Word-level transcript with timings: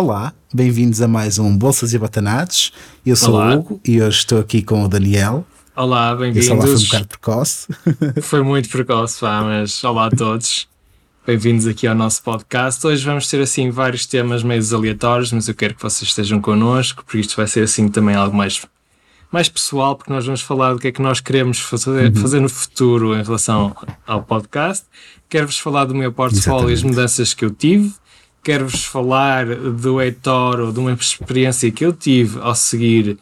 Olá, 0.00 0.32
bem-vindos 0.50 1.02
a 1.02 1.06
mais 1.06 1.38
um 1.38 1.54
Bolsas 1.54 1.92
e 1.92 1.98
Batanados. 1.98 2.72
Eu 3.04 3.14
sou 3.14 3.34
Olá. 3.34 3.54
o 3.54 3.58
Hugo 3.58 3.80
e 3.86 4.00
hoje 4.00 4.16
estou 4.16 4.40
aqui 4.40 4.62
com 4.62 4.82
o 4.82 4.88
Daniel. 4.88 5.46
Olá, 5.76 6.16
bem-vindos. 6.16 6.46
Esse 6.46 6.52
olá 6.54 6.62
foi 6.62 6.74
um 6.74 6.84
bocado 6.84 7.06
precoce. 7.06 7.68
Foi 8.22 8.42
muito 8.42 8.70
precoce, 8.70 9.20
pá, 9.20 9.42
mas 9.42 9.84
olá 9.84 10.06
a 10.06 10.10
todos. 10.10 10.66
Bem-vindos 11.26 11.66
aqui 11.66 11.86
ao 11.86 11.94
nosso 11.94 12.22
podcast. 12.22 12.86
Hoje 12.86 13.04
vamos 13.04 13.28
ter 13.28 13.42
assim 13.42 13.68
vários 13.68 14.06
temas 14.06 14.42
meio 14.42 14.62
aleatórios, 14.74 15.32
mas 15.32 15.48
eu 15.48 15.54
quero 15.54 15.74
que 15.74 15.82
vocês 15.82 16.08
estejam 16.08 16.40
connosco, 16.40 17.04
porque 17.04 17.18
isto 17.18 17.36
vai 17.36 17.46
ser 17.46 17.64
assim 17.64 17.86
também 17.86 18.14
algo 18.16 18.34
mais, 18.34 18.64
mais 19.30 19.50
pessoal, 19.50 19.96
porque 19.96 20.10
nós 20.10 20.24
vamos 20.24 20.40
falar 20.40 20.72
do 20.72 20.78
que 20.78 20.88
é 20.88 20.92
que 20.92 21.02
nós 21.02 21.20
queremos 21.20 21.60
fazer, 21.60 22.06
uhum. 22.06 22.14
fazer 22.14 22.40
no 22.40 22.48
futuro 22.48 23.14
em 23.14 23.22
relação 23.22 23.76
ao 24.06 24.22
podcast. 24.22 24.86
Quero-vos 25.28 25.58
falar 25.58 25.84
do 25.84 25.94
meu 25.94 26.10
portfólio 26.10 26.70
e 26.70 26.72
as 26.72 26.82
mudanças 26.82 27.34
que 27.34 27.44
eu 27.44 27.50
tive. 27.50 27.92
Quero-vos 28.42 28.84
falar 28.84 29.46
do 29.46 30.00
eToro, 30.00 30.72
de 30.72 30.78
uma 30.78 30.92
experiência 30.92 31.70
que 31.70 31.84
eu 31.84 31.92
tive 31.92 32.40
ao 32.40 32.54
seguir 32.54 33.18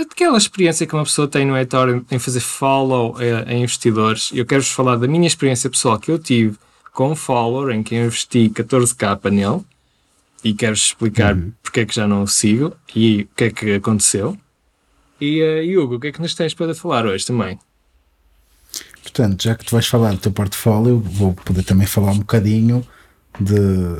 aquela 0.00 0.38
experiência 0.38 0.86
que 0.86 0.94
uma 0.94 1.04
pessoa 1.04 1.28
tem 1.28 1.44
no 1.44 1.56
eToro 1.56 2.04
em 2.10 2.18
fazer 2.18 2.40
follow 2.40 3.16
a, 3.16 3.50
a 3.50 3.54
investidores. 3.54 4.30
Eu 4.32 4.46
quero-vos 4.46 4.70
falar 4.70 4.96
da 4.96 5.06
minha 5.06 5.26
experiência 5.26 5.68
pessoal 5.68 5.98
que 5.98 6.10
eu 6.10 6.18
tive 6.18 6.56
com 6.92 7.10
um 7.10 7.16
follower 7.16 7.74
em 7.74 7.82
que 7.82 7.94
eu 7.94 8.06
investi 8.06 8.48
14k 8.48 9.30
nele 9.30 9.62
e 10.42 10.54
quero 10.54 10.74
explicar 10.74 11.34
uhum. 11.34 11.52
porque 11.62 11.80
é 11.80 11.86
que 11.86 11.94
já 11.94 12.06
não 12.06 12.22
o 12.22 12.26
sigo 12.26 12.74
e 12.94 13.22
o 13.22 13.36
que 13.36 13.44
é 13.44 13.50
que 13.50 13.74
aconteceu. 13.74 14.36
E 15.20 15.42
uh, 15.42 15.82
Hugo, 15.82 15.96
o 15.96 16.00
que 16.00 16.08
é 16.08 16.12
que 16.12 16.20
nos 16.20 16.34
tens 16.34 16.54
para 16.54 16.74
falar 16.74 17.06
hoje 17.06 17.26
também? 17.26 17.58
Portanto, 19.02 19.42
já 19.42 19.54
que 19.54 19.64
tu 19.64 19.72
vais 19.72 19.86
falar 19.86 20.12
do 20.12 20.18
teu 20.18 20.32
portfólio, 20.32 20.98
vou 20.98 21.32
poder 21.34 21.62
também 21.62 21.86
falar 21.86 22.12
um 22.12 22.18
bocadinho 22.18 22.86
de 23.40 23.98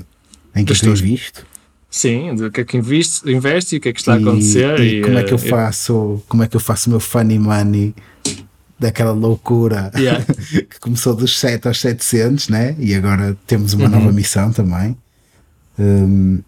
em 0.56 0.64
que 0.64 0.72
estou 0.72 0.94
visto. 0.94 1.46
Sim, 1.88 2.34
do 2.34 2.50
que 2.50 2.60
é 2.60 2.64
que 2.64 2.76
investe, 2.76 3.30
investe 3.30 3.76
e 3.76 3.78
o 3.78 3.80
que 3.80 3.88
é 3.88 3.92
que 3.92 4.00
está 4.00 4.14
a 4.14 4.16
acontecer. 4.16 4.80
E, 4.80 4.98
e 4.98 5.02
como 5.02 5.18
é 5.18 5.22
que 5.22 5.32
eu 5.32 5.38
eh, 5.38 5.48
faço, 5.48 6.22
como 6.28 6.42
é 6.42 6.48
que 6.48 6.56
eu 6.56 6.60
faço 6.60 6.88
o 6.88 6.90
meu 6.90 7.00
funny 7.00 7.38
money 7.38 7.94
daquela 8.78 9.12
loucura 9.12 9.90
yeah. 9.96 10.22
que 10.68 10.80
começou 10.80 11.14
dos 11.14 11.38
7 11.38 11.68
aos 11.68 11.80
700, 11.80 12.48
né? 12.48 12.76
E 12.78 12.94
agora 12.94 13.36
temos 13.46 13.72
uma 13.72 13.84
uhum. 13.84 13.90
nova 13.90 14.12
missão 14.12 14.52
também. 14.52 14.96
Um, 15.78 16.40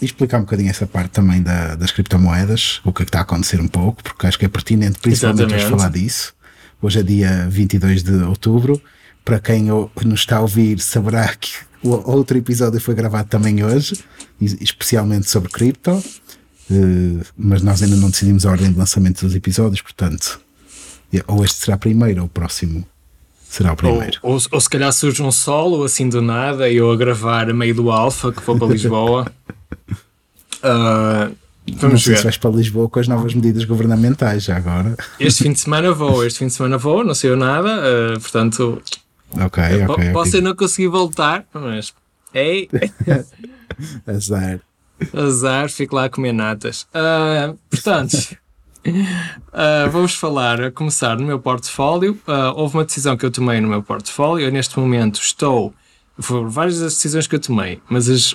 e 0.00 0.04
explicar 0.04 0.38
um 0.38 0.42
bocadinho 0.42 0.70
essa 0.70 0.86
parte 0.86 1.10
também 1.10 1.42
da, 1.42 1.76
das 1.76 1.92
criptomoedas, 1.92 2.80
o 2.84 2.92
que 2.92 3.02
é 3.02 3.04
que 3.04 3.08
está 3.08 3.20
a 3.20 3.22
acontecer 3.22 3.60
um 3.60 3.68
pouco, 3.68 4.02
porque 4.02 4.26
acho 4.26 4.38
que 4.38 4.44
é 4.44 4.48
pertinente, 4.48 4.98
principalmente 4.98 5.64
falar 5.66 5.90
disso. 5.90 6.34
Hoje 6.80 6.98
é 6.98 7.02
dia 7.02 7.46
22 7.48 8.02
de 8.02 8.12
outubro. 8.24 8.82
Para 9.24 9.38
quem 9.38 9.64
nos 10.04 10.20
está 10.20 10.38
a 10.38 10.40
ouvir, 10.40 10.80
saberá 10.80 11.32
que 11.34 11.50
o 11.82 12.10
outro 12.10 12.36
episódio 12.38 12.80
foi 12.80 12.94
gravado 12.94 13.28
também 13.28 13.64
hoje, 13.64 13.98
especialmente 14.40 15.28
sobre 15.28 15.50
cripto. 15.50 16.02
Uh, 16.70 17.20
mas 17.36 17.60
nós 17.62 17.82
ainda 17.82 17.96
não 17.96 18.08
decidimos 18.08 18.46
a 18.46 18.50
ordem 18.50 18.72
de 18.72 18.78
lançamento 18.78 19.26
dos 19.26 19.34
episódios, 19.34 19.82
portanto, 19.82 20.40
ou 21.26 21.44
este 21.44 21.58
será 21.58 21.76
primeiro, 21.76 22.20
ou 22.20 22.26
o 22.26 22.30
próximo 22.30 22.86
será 23.52 23.72
o 23.72 23.76
primeiro. 23.76 24.18
Ou, 24.22 24.34
ou, 24.34 24.40
ou 24.52 24.60
se 24.60 24.70
calhar 24.70 24.92
surge 24.92 25.22
um 25.22 25.30
solo 25.30 25.84
assim 25.84 26.08
do 26.08 26.22
nada 26.22 26.70
e 26.70 26.76
eu 26.76 26.90
a 26.90 26.96
gravar 26.96 27.50
a 27.50 27.52
meio 27.52 27.74
do 27.74 27.90
Alfa, 27.90 28.32
que 28.32 28.40
vou 28.42 28.56
para 28.56 28.68
Lisboa. 28.68 29.26
uh, 30.64 31.34
Vamos 31.76 31.82
não 31.82 31.98
sei 31.98 32.14
ver. 32.14 32.18
se 32.18 32.24
vais 32.24 32.36
para 32.36 32.50
Lisboa 32.50 32.88
com 32.88 32.98
as 32.98 33.06
novas 33.06 33.34
medidas 33.34 33.64
governamentais 33.64 34.44
já 34.44 34.56
agora. 34.56 34.96
Este 35.20 35.44
fim 35.44 35.52
de 35.52 35.60
semana 35.60 35.92
vou, 35.92 36.24
este 36.26 36.40
fim 36.40 36.46
de 36.46 36.54
semana 36.54 36.76
vou, 36.78 37.04
não 37.04 37.14
sei 37.14 37.34
nada, 37.36 37.82
uh, 38.16 38.20
portanto. 38.20 38.82
Ok, 39.40 39.62
ok. 39.88 40.12
Posso 40.12 40.30
okay. 40.30 40.40
não 40.40 40.54
conseguir 40.54 40.88
voltar, 40.88 41.46
mas. 41.52 41.94
Ei! 42.34 42.68
Azar. 44.06 44.60
Azar, 45.12 45.70
fico 45.70 45.96
lá 45.96 46.04
a 46.04 46.08
comer 46.08 46.32
natas. 46.32 46.86
Uh, 46.94 47.58
portanto, 47.68 48.36
Uh, 48.84 49.88
Vamos 49.92 50.14
falar, 50.14 50.60
a 50.60 50.70
começar 50.70 51.16
no 51.16 51.24
meu 51.24 51.38
portfólio. 51.38 52.20
Uh, 52.26 52.52
houve 52.56 52.76
uma 52.76 52.84
decisão 52.84 53.16
que 53.16 53.24
eu 53.24 53.30
tomei 53.30 53.60
no 53.60 53.68
meu 53.68 53.82
portfólio. 53.82 54.46
Eu, 54.46 54.52
neste 54.52 54.78
momento, 54.78 55.20
estou. 55.20 55.72
Foram 56.18 56.50
várias 56.50 56.80
das 56.80 56.94
decisões 56.94 57.26
que 57.26 57.34
eu 57.34 57.40
tomei, 57.40 57.80
mas 57.88 58.08
as, 58.08 58.34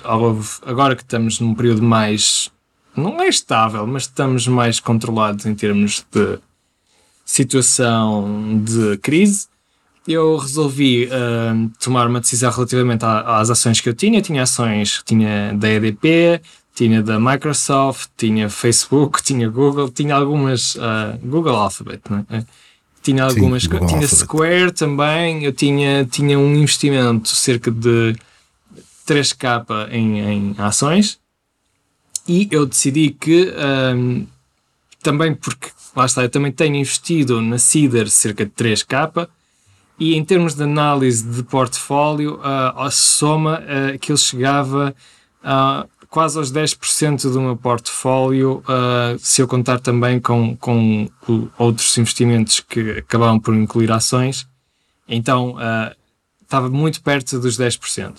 agora 0.66 0.96
que 0.96 1.02
estamos 1.02 1.38
num 1.40 1.54
período 1.54 1.82
mais. 1.82 2.50
Não 2.96 3.20
é 3.22 3.28
estável, 3.28 3.86
mas 3.86 4.04
estamos 4.04 4.48
mais 4.48 4.80
controlados 4.80 5.46
em 5.46 5.54
termos 5.54 6.04
de 6.10 6.38
situação 7.24 8.60
de 8.64 8.96
crise. 8.98 9.46
Eu 10.08 10.38
resolvi 10.38 11.04
uh, 11.04 11.70
tomar 11.78 12.06
uma 12.06 12.18
decisão 12.18 12.50
relativamente 12.50 13.04
às 13.04 13.50
ações 13.50 13.78
que 13.78 13.90
eu 13.90 13.94
tinha. 13.94 14.22
Tinha 14.22 14.42
ações, 14.42 15.02
tinha 15.04 15.52
da 15.52 15.68
EDP, 15.68 16.40
tinha 16.74 17.02
da 17.02 17.20
Microsoft, 17.20 18.08
tinha 18.16 18.48
Facebook, 18.48 19.20
tinha 19.22 19.50
Google, 19.50 19.90
tinha 19.90 20.14
algumas. 20.14 20.76
Uh, 20.76 21.18
Google 21.22 21.56
Alphabet, 21.56 22.00
não 22.08 22.24
é? 22.30 22.42
Tinha 23.02 23.24
algumas. 23.24 23.64
Sim, 23.64 23.68
tinha 23.68 23.82
Alphabet. 23.82 24.16
Square 24.16 24.72
também. 24.72 25.44
Eu 25.44 25.52
tinha, 25.52 26.06
tinha 26.06 26.38
um 26.38 26.54
investimento 26.54 27.28
cerca 27.28 27.70
de 27.70 28.16
3k 29.06 29.90
em, 29.90 30.20
em 30.20 30.54
ações 30.56 31.18
e 32.26 32.48
eu 32.50 32.64
decidi 32.64 33.10
que. 33.10 33.52
Um, 33.94 34.26
também 35.02 35.34
porque, 35.34 35.68
lá 35.94 36.06
está, 36.06 36.22
eu 36.22 36.28
também 36.28 36.50
tenho 36.50 36.76
investido 36.76 37.40
na 37.40 37.58
Cider 37.58 38.08
cerca 38.10 38.44
de 38.44 38.50
3k 38.50 39.28
e 39.98 40.14
em 40.14 40.24
termos 40.24 40.54
de 40.54 40.62
análise 40.62 41.24
de 41.24 41.42
portfólio, 41.42 42.36
uh, 42.36 42.80
a 42.80 42.90
soma 42.90 43.60
uh, 43.60 43.98
que 43.98 44.12
ele 44.12 44.18
chegava 44.18 44.94
a 45.42 45.86
quase 46.08 46.38
aos 46.38 46.50
10% 46.50 47.30
do 47.30 47.40
meu 47.40 47.56
portfólio, 47.56 48.62
uh, 48.64 49.18
se 49.18 49.42
eu 49.42 49.48
contar 49.48 49.78
também 49.78 50.18
com, 50.18 50.56
com 50.56 51.08
outros 51.58 51.96
investimentos 51.98 52.60
que 52.60 52.92
acabavam 52.92 53.38
por 53.38 53.54
incluir 53.54 53.92
ações. 53.92 54.46
Então, 55.06 55.52
uh, 55.52 55.94
estava 56.42 56.68
muito 56.70 57.02
perto 57.02 57.38
dos 57.38 57.58
10%. 57.58 58.16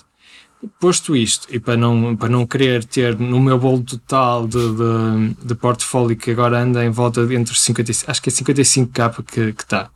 Posto 0.78 1.16
isto, 1.16 1.48
e 1.50 1.58
para 1.58 1.76
não, 1.76 2.14
para 2.14 2.28
não 2.28 2.46
querer 2.46 2.84
ter 2.84 3.18
no 3.18 3.40
meu 3.40 3.58
bolo 3.58 3.82
total 3.82 4.46
de, 4.46 4.58
de, 4.58 5.46
de 5.46 5.54
portfólio 5.54 6.16
que 6.16 6.30
agora 6.30 6.60
anda 6.60 6.84
em 6.84 6.90
volta 6.90 7.22
entre 7.22 7.52
os 7.52 7.62
55, 7.62 8.10
acho 8.10 8.22
que 8.22 8.28
é 8.28 8.32
55k 8.32 9.24
que, 9.24 9.52
que 9.54 9.62
está. 9.62 9.90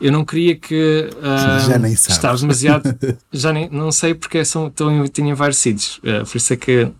Eu 0.00 0.10
não 0.10 0.24
queria 0.24 0.56
que 0.56 1.08
uh, 1.12 1.68
já 1.68 1.78
nem 1.78 1.94
sabe. 1.94 2.12
estava 2.12 2.36
demasiado. 2.36 2.94
já 3.32 3.52
nem, 3.52 3.68
não 3.70 3.92
sei 3.92 4.14
porque 4.14 4.44
são, 4.44 4.66
estão, 4.66 5.06
tinha 5.08 5.34
vários 5.34 5.58
sítios. 5.58 5.98
Uh, 5.98 6.24
por 6.28 6.36
isso 6.36 6.52
é 6.52 6.56
que 6.56 6.92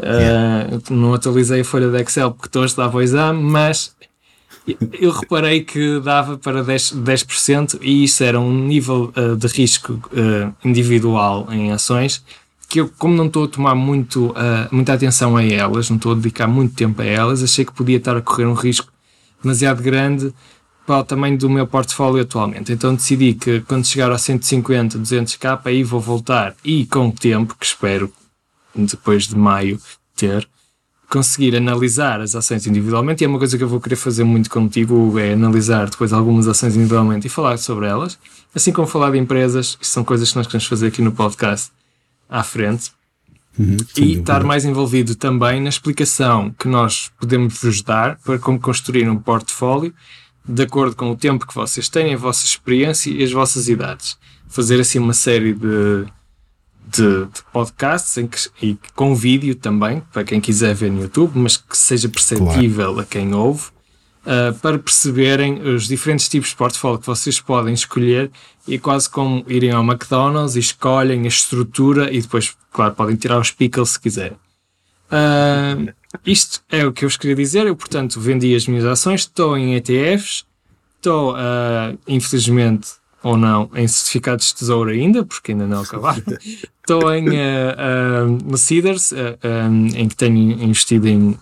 Yeah. 0.00 0.76
Uh, 0.76 0.94
não 0.94 1.12
atualizei 1.12 1.62
a 1.62 1.64
folha 1.64 1.90
de 1.90 2.00
Excel 2.00 2.30
porque 2.30 2.46
estou 2.46 2.62
a 2.62 2.66
estudar 2.66 2.94
o 2.94 3.02
exame, 3.02 3.42
mas 3.42 3.96
eu 4.92 5.10
reparei 5.10 5.64
que 5.64 5.98
dava 5.98 6.38
para 6.38 6.62
10%, 6.62 7.02
10% 7.02 7.80
e 7.82 8.04
isso 8.04 8.22
era 8.22 8.38
um 8.38 8.54
nível 8.64 9.12
de 9.36 9.48
risco 9.48 10.00
individual 10.64 11.48
em 11.50 11.72
ações 11.72 12.22
que 12.68 12.78
eu, 12.78 12.88
como 12.96 13.16
não 13.16 13.26
estou 13.26 13.46
a 13.46 13.48
tomar 13.48 13.74
muito, 13.74 14.32
muita 14.70 14.92
atenção 14.92 15.36
a 15.36 15.44
elas, 15.44 15.90
não 15.90 15.96
estou 15.96 16.12
a 16.12 16.14
dedicar 16.14 16.46
muito 16.46 16.76
tempo 16.76 17.02
a 17.02 17.04
elas, 17.04 17.42
achei 17.42 17.64
que 17.64 17.72
podia 17.72 17.96
estar 17.96 18.16
a 18.16 18.22
correr 18.22 18.46
um 18.46 18.54
risco 18.54 18.92
demasiado 19.42 19.82
grande 19.82 20.32
para 20.88 21.00
o 21.00 21.04
tamanho 21.04 21.36
do 21.36 21.50
meu 21.50 21.66
portfólio 21.66 22.22
atualmente. 22.22 22.72
Então 22.72 22.94
decidi 22.94 23.34
que 23.34 23.60
quando 23.60 23.86
chegar 23.86 24.10
a 24.10 24.16
150, 24.16 24.98
200k, 24.98 25.60
aí 25.66 25.84
vou 25.84 26.00
voltar 26.00 26.56
e 26.64 26.86
com 26.86 27.08
o 27.08 27.12
tempo, 27.12 27.54
que 27.60 27.66
espero 27.66 28.10
depois 28.74 29.28
de 29.28 29.36
maio 29.36 29.78
ter, 30.16 30.48
conseguir 31.10 31.54
analisar 31.54 32.22
as 32.22 32.34
ações 32.34 32.66
individualmente, 32.66 33.22
e 33.22 33.26
é 33.26 33.28
uma 33.28 33.38
coisa 33.38 33.58
que 33.58 33.62
eu 33.62 33.68
vou 33.68 33.82
querer 33.82 33.96
fazer 33.96 34.24
muito 34.24 34.48
contigo, 34.48 35.18
é 35.18 35.34
analisar 35.34 35.90
depois 35.90 36.10
algumas 36.10 36.48
ações 36.48 36.74
individualmente 36.74 37.26
e 37.26 37.30
falar 37.30 37.58
sobre 37.58 37.86
elas, 37.86 38.18
assim 38.54 38.72
como 38.72 38.88
falar 38.88 39.10
de 39.10 39.18
empresas, 39.18 39.76
isso 39.78 39.90
são 39.90 40.02
coisas 40.02 40.30
que 40.30 40.36
nós 40.36 40.46
queremos 40.46 40.66
fazer 40.66 40.86
aqui 40.86 41.02
no 41.02 41.12
podcast 41.12 41.70
à 42.30 42.42
frente. 42.42 42.92
Uhum, 43.58 43.76
e 43.96 44.20
estar 44.20 44.42
mais 44.44 44.64
envolvido 44.64 45.16
também 45.16 45.60
na 45.60 45.68
explicação 45.68 46.54
que 46.58 46.68
nós 46.68 47.10
podemos 47.18 47.60
vos 47.60 47.82
dar 47.82 48.16
para 48.24 48.38
como 48.38 48.58
construir 48.58 49.06
um 49.10 49.18
portfólio 49.18 49.92
de 50.48 50.62
acordo 50.62 50.96
com 50.96 51.10
o 51.10 51.16
tempo 51.16 51.46
que 51.46 51.54
vocês 51.54 51.88
têm, 51.88 52.14
a 52.14 52.16
vossa 52.16 52.44
experiência 52.44 53.10
e 53.10 53.22
as 53.22 53.30
vossas 53.30 53.68
idades. 53.68 54.16
Fazer 54.48 54.80
assim 54.80 54.98
uma 54.98 55.12
série 55.12 55.52
de 55.52 56.06
de, 56.88 57.26
de 57.26 57.42
podcasts 57.52 58.16
em 58.16 58.26
que, 58.26 58.38
e 58.62 58.78
com 58.94 59.14
vídeo 59.14 59.54
também, 59.54 60.02
para 60.12 60.24
quem 60.24 60.40
quiser 60.40 60.74
ver 60.74 60.90
no 60.90 61.02
YouTube, 61.02 61.32
mas 61.34 61.56
que 61.56 61.76
seja 61.76 62.08
perceptível 62.08 62.94
claro. 62.94 63.00
a 63.00 63.04
quem 63.04 63.34
ouve, 63.34 63.66
uh, 64.24 64.54
para 64.60 64.78
perceberem 64.78 65.60
os 65.60 65.86
diferentes 65.86 66.28
tipos 66.28 66.50
de 66.50 66.56
portfólio 66.56 66.98
que 66.98 67.06
vocês 67.06 67.40
podem 67.40 67.74
escolher 67.74 68.30
e 68.66 68.78
quase 68.78 69.08
como 69.08 69.44
irem 69.48 69.70
ao 69.70 69.84
McDonald's 69.84 70.56
e 70.56 70.60
escolhem 70.60 71.24
a 71.24 71.28
estrutura 71.28 72.12
e 72.12 72.22
depois, 72.22 72.56
claro, 72.72 72.94
podem 72.94 73.16
tirar 73.16 73.38
os 73.38 73.50
pickles 73.50 73.90
se 73.90 74.00
quiserem. 74.00 74.38
Uh, 75.10 75.92
isto 76.24 76.62
é 76.70 76.86
o 76.86 76.92
que 76.92 77.04
eu 77.04 77.08
vos 77.08 77.16
queria 77.16 77.36
dizer. 77.36 77.66
Eu, 77.66 77.76
portanto, 77.76 78.20
vendi 78.20 78.54
as 78.54 78.66
minhas 78.66 78.84
ações, 78.84 79.20
estou 79.20 79.56
em 79.56 79.74
ETFs, 79.74 80.44
estou, 80.96 81.34
uh, 81.34 81.98
infelizmente, 82.06 82.88
ou 83.22 83.36
não 83.36 83.70
em 83.74 83.86
certificados 83.86 84.46
de 84.46 84.54
tesouro 84.54 84.90
ainda, 84.90 85.24
porque 85.24 85.52
ainda 85.52 85.66
não 85.66 85.82
acabaram. 85.82 86.22
Estou 86.88 87.12
em 87.12 87.28
uh, 87.28 88.52
uh, 88.52 88.56
Cedars, 88.56 89.12
uh, 89.12 89.16
em 89.94 90.08
que 90.08 90.16
tenho 90.16 90.62
investido 90.62 91.06
em 91.06 91.38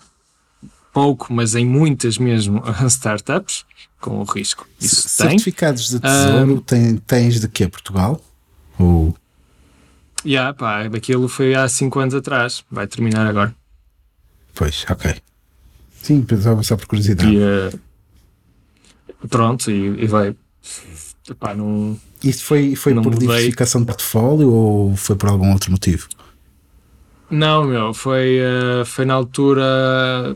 pouco, 0.91 1.31
mas 1.31 1.55
em 1.55 1.65
muitas 1.65 2.17
mesmo 2.17 2.61
startups, 2.89 3.63
com 4.01 4.19
o 4.19 4.23
risco. 4.23 4.67
Isso 4.79 5.07
Certificados 5.07 5.89
tem. 5.89 5.99
de 5.99 6.01
tesouro 6.01 6.61
tem, 6.61 6.97
tens 6.97 7.39
de 7.39 7.47
quê? 7.47 7.67
Portugal? 7.67 8.19
Ou... 8.77 9.15
Yeah, 10.25 10.53
pá, 10.53 10.81
aquilo 10.81 11.29
foi 11.29 11.55
há 11.55 11.69
5 11.69 11.97
anos 11.99 12.15
atrás, 12.15 12.65
vai 12.69 12.87
terminar 12.87 13.25
agora. 13.25 13.55
Pois, 14.57 14.85
ok. 14.89 15.15
Sim, 16.01 16.21
pensava 16.21 16.63
só 16.63 16.75
por 16.75 16.87
curiosidade. 16.87 17.35
E, 19.23 19.27
pronto, 19.27 19.69
e, 19.69 20.03
e 20.03 20.07
vai 20.07 20.35
Epá, 21.29 21.53
não, 21.53 21.99
Isso 22.23 22.45
foi, 22.45 22.75
foi 22.75 22.93
por 22.93 23.03
mudei. 23.03 23.19
diversificação 23.19 23.81
de 23.81 23.87
portfólio 23.87 24.49
ou 24.49 24.95
foi 24.95 25.15
por 25.15 25.29
algum 25.29 25.51
outro 25.51 25.71
motivo? 25.71 26.07
Não, 27.29 27.65
meu, 27.65 27.93
foi, 27.93 28.39
uh, 28.39 28.85
foi 28.85 29.03
na 29.03 29.13
altura 29.13 29.65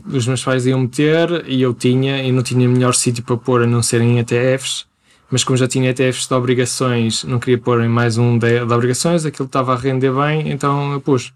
os 0.04 0.26
meus 0.26 0.44
pais 0.44 0.66
iam 0.66 0.80
meter 0.80 1.44
e 1.48 1.62
eu 1.62 1.72
tinha, 1.72 2.22
e 2.22 2.30
não 2.30 2.42
tinha 2.42 2.68
melhor 2.68 2.94
sítio 2.94 3.24
para 3.24 3.36
pôr 3.38 3.62
a 3.62 3.66
não 3.66 3.82
ser 3.82 4.02
em 4.02 4.18
ETFs, 4.18 4.86
mas 5.30 5.42
como 5.42 5.56
já 5.56 5.66
tinha 5.66 5.88
ETFs 5.88 6.28
de 6.28 6.34
obrigações, 6.34 7.24
não 7.24 7.38
queria 7.38 7.56
pôr 7.56 7.82
em 7.82 7.88
mais 7.88 8.18
um 8.18 8.36
de, 8.36 8.66
de 8.66 8.72
obrigações, 8.74 9.24
aquilo 9.24 9.46
estava 9.46 9.72
a 9.72 9.76
render 9.76 10.12
bem, 10.12 10.50
então 10.50 10.92
eu 10.92 11.00
pus. 11.00 11.32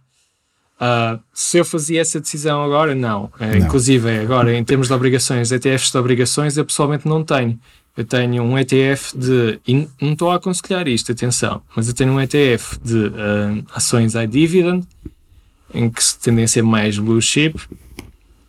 Uh, 0.78 1.18
se 1.32 1.58
eu 1.58 1.64
fazia 1.64 2.00
essa 2.00 2.20
decisão 2.20 2.62
agora, 2.62 2.94
não. 2.94 3.24
Uh, 3.24 3.30
não. 3.40 3.56
Inclusive, 3.56 4.18
agora, 4.18 4.54
em 4.54 4.62
termos 4.62 4.88
de 4.88 4.92
obrigações, 4.92 5.50
ETFs 5.50 5.90
de 5.90 5.98
obrigações, 5.98 6.56
eu 6.56 6.64
pessoalmente 6.64 7.08
não 7.08 7.24
tenho 7.24 7.58
eu 7.96 8.04
tenho 8.04 8.42
um 8.42 8.58
ETF 8.58 9.16
de. 9.16 9.58
não 10.00 10.12
estou 10.12 10.30
a 10.30 10.36
aconselhar 10.36 10.86
isto, 10.86 11.10
atenção, 11.10 11.62
mas 11.74 11.88
eu 11.88 11.94
tenho 11.94 12.12
um 12.12 12.20
ETF 12.20 12.78
de 12.84 13.06
uh, 13.06 13.64
ações 13.74 14.14
iDividend, 14.14 14.86
em 15.72 15.88
que 15.88 16.04
se 16.04 16.18
tendem 16.18 16.44
a 16.44 16.48
ser 16.48 16.62
mais 16.62 16.98
blue 16.98 17.22
chip, 17.22 17.58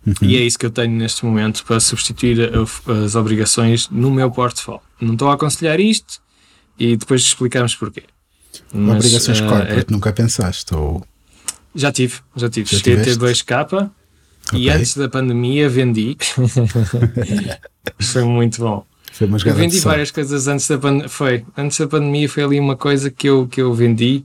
uhum. 0.05 0.13
e 0.21 0.35
é 0.35 0.41
isso 0.41 0.59
que 0.59 0.65
eu 0.65 0.69
tenho 0.69 0.91
neste 0.91 1.25
momento 1.25 1.63
para 1.63 1.79
substituir 1.79 2.51
a, 2.53 3.03
as 3.05 3.15
obrigações 3.15 3.89
no 3.89 4.11
meu 4.11 4.29
portfólio. 4.29 4.81
Não 4.99 5.13
estou 5.13 5.29
a 5.29 5.35
aconselhar 5.35 5.79
isto 5.79 6.19
e 6.77 6.97
depois 6.97 7.21
explicamos 7.21 7.73
porquê. 7.73 8.03
Mas, 8.73 8.97
obrigações 8.97 9.39
uh, 9.39 9.47
corporate, 9.47 9.79
é, 9.79 9.85
nunca 9.89 10.11
pensaste? 10.11 10.75
Ou... 10.75 11.07
Já 11.77 11.91
tive, 11.91 12.15
já 12.35 12.49
tive. 12.49 12.75
Já 12.75 12.79
TT2K 12.79 13.91
okay. 14.47 14.59
e 14.59 14.69
antes 14.69 14.97
da 14.97 15.07
pandemia 15.07 15.69
vendi. 15.69 16.17
Foi 18.01 18.23
muito 18.23 18.59
bom. 18.59 18.85
Foi 19.11 19.27
uma 19.27 19.37
eu 19.37 19.53
vendi 19.53 19.79
várias 19.79 20.11
coisas 20.11 20.47
antes 20.47 20.67
da 20.67 20.77
pandemia. 20.77 21.07
Foi. 21.07 21.45
Antes 21.55 21.77
da 21.77 21.87
pandemia 21.87 22.27
foi 22.27 22.43
ali 22.43 22.59
uma 22.59 22.75
coisa 22.75 23.09
que 23.09 23.27
eu, 23.27 23.47
que 23.47 23.61
eu 23.61 23.73
vendi 23.73 24.23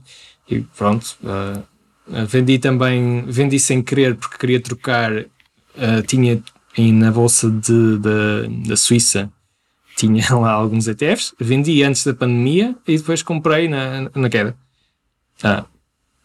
e 0.49 0.61
pronto. 0.61 1.15
Uh, 1.23 1.63
vendi 2.27 2.59
também, 2.59 3.23
vendi 3.27 3.59
sem 3.59 3.81
querer 3.81 4.15
porque 4.15 4.37
queria 4.37 4.59
trocar. 4.59 5.11
Uh, 5.13 6.01
tinha 6.05 6.41
na 6.77 7.11
bolsa 7.11 7.49
de, 7.49 7.97
de, 7.97 8.67
da 8.67 8.75
Suíça 8.75 9.31
tinha 9.95 10.23
lá 10.35 10.51
alguns 10.51 10.87
ETFs, 10.87 11.33
vendi 11.39 11.83
antes 11.83 12.03
da 12.03 12.13
pandemia 12.13 12.75
e 12.87 12.97
depois 12.97 13.21
comprei 13.21 13.67
na, 13.67 14.09
na 14.13 14.29
queda. 14.29 14.55
Ah, 15.43 15.65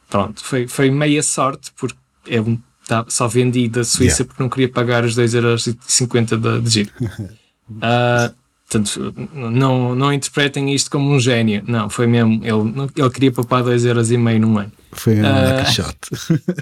pronto, 0.08 0.42
foi, 0.42 0.66
foi 0.66 0.90
meia 0.90 1.22
sorte 1.22 1.72
porque 1.76 1.96
eu 2.26 2.58
tá, 2.86 3.04
só 3.08 3.28
vendi 3.28 3.68
da 3.68 3.84
Suíça 3.84 4.22
yeah. 4.22 4.24
porque 4.26 4.42
não 4.42 4.50
queria 4.50 4.68
pagar 4.68 5.04
os 5.04 5.16
2,50€ 5.16 6.36
de, 6.36 6.60
de 6.60 6.70
giro. 6.70 6.90
Uh, 7.70 8.34
Portanto, 8.68 9.14
não, 9.32 9.94
não 9.94 10.12
interpretem 10.12 10.74
isto 10.74 10.90
como 10.90 11.10
um 11.10 11.18
gênio. 11.18 11.64
Não, 11.66 11.88
foi 11.88 12.06
mesmo. 12.06 12.44
Ele, 12.44 12.90
ele 12.94 13.10
queria 13.10 13.32
poupar 13.32 13.64
2,5€ 13.64 14.38
num 14.38 14.58
ano. 14.58 14.72
Foi 14.92 15.14
um 15.14 15.22
uh, 15.22 15.56
lucky 15.56 15.72
shot. 15.72 15.98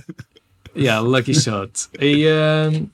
yeah, 0.76 1.00
lucky 1.00 1.34
shot. 1.34 1.72
E, 2.00 2.26
uh, 2.26 2.88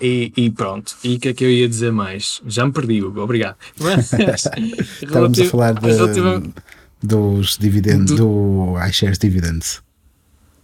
e, 0.00 0.32
e, 0.34 0.50
pronto. 0.50 0.96
E 1.04 1.16
o 1.16 1.20
que 1.20 1.28
é 1.28 1.34
que 1.34 1.44
eu 1.44 1.50
ia 1.50 1.68
dizer 1.68 1.92
mais? 1.92 2.40
Já 2.46 2.64
me 2.64 2.72
perdi, 2.72 3.02
Hugo. 3.02 3.20
Obrigado. 3.20 3.56
Estávamos 5.02 5.38
a 5.38 5.44
falar 5.44 5.74
de, 5.74 6.52
dos 7.02 7.56
dividendos, 7.58 8.14
do, 8.14 8.74
do 8.74 8.86
iShares 8.88 9.18
Dividends. 9.18 9.82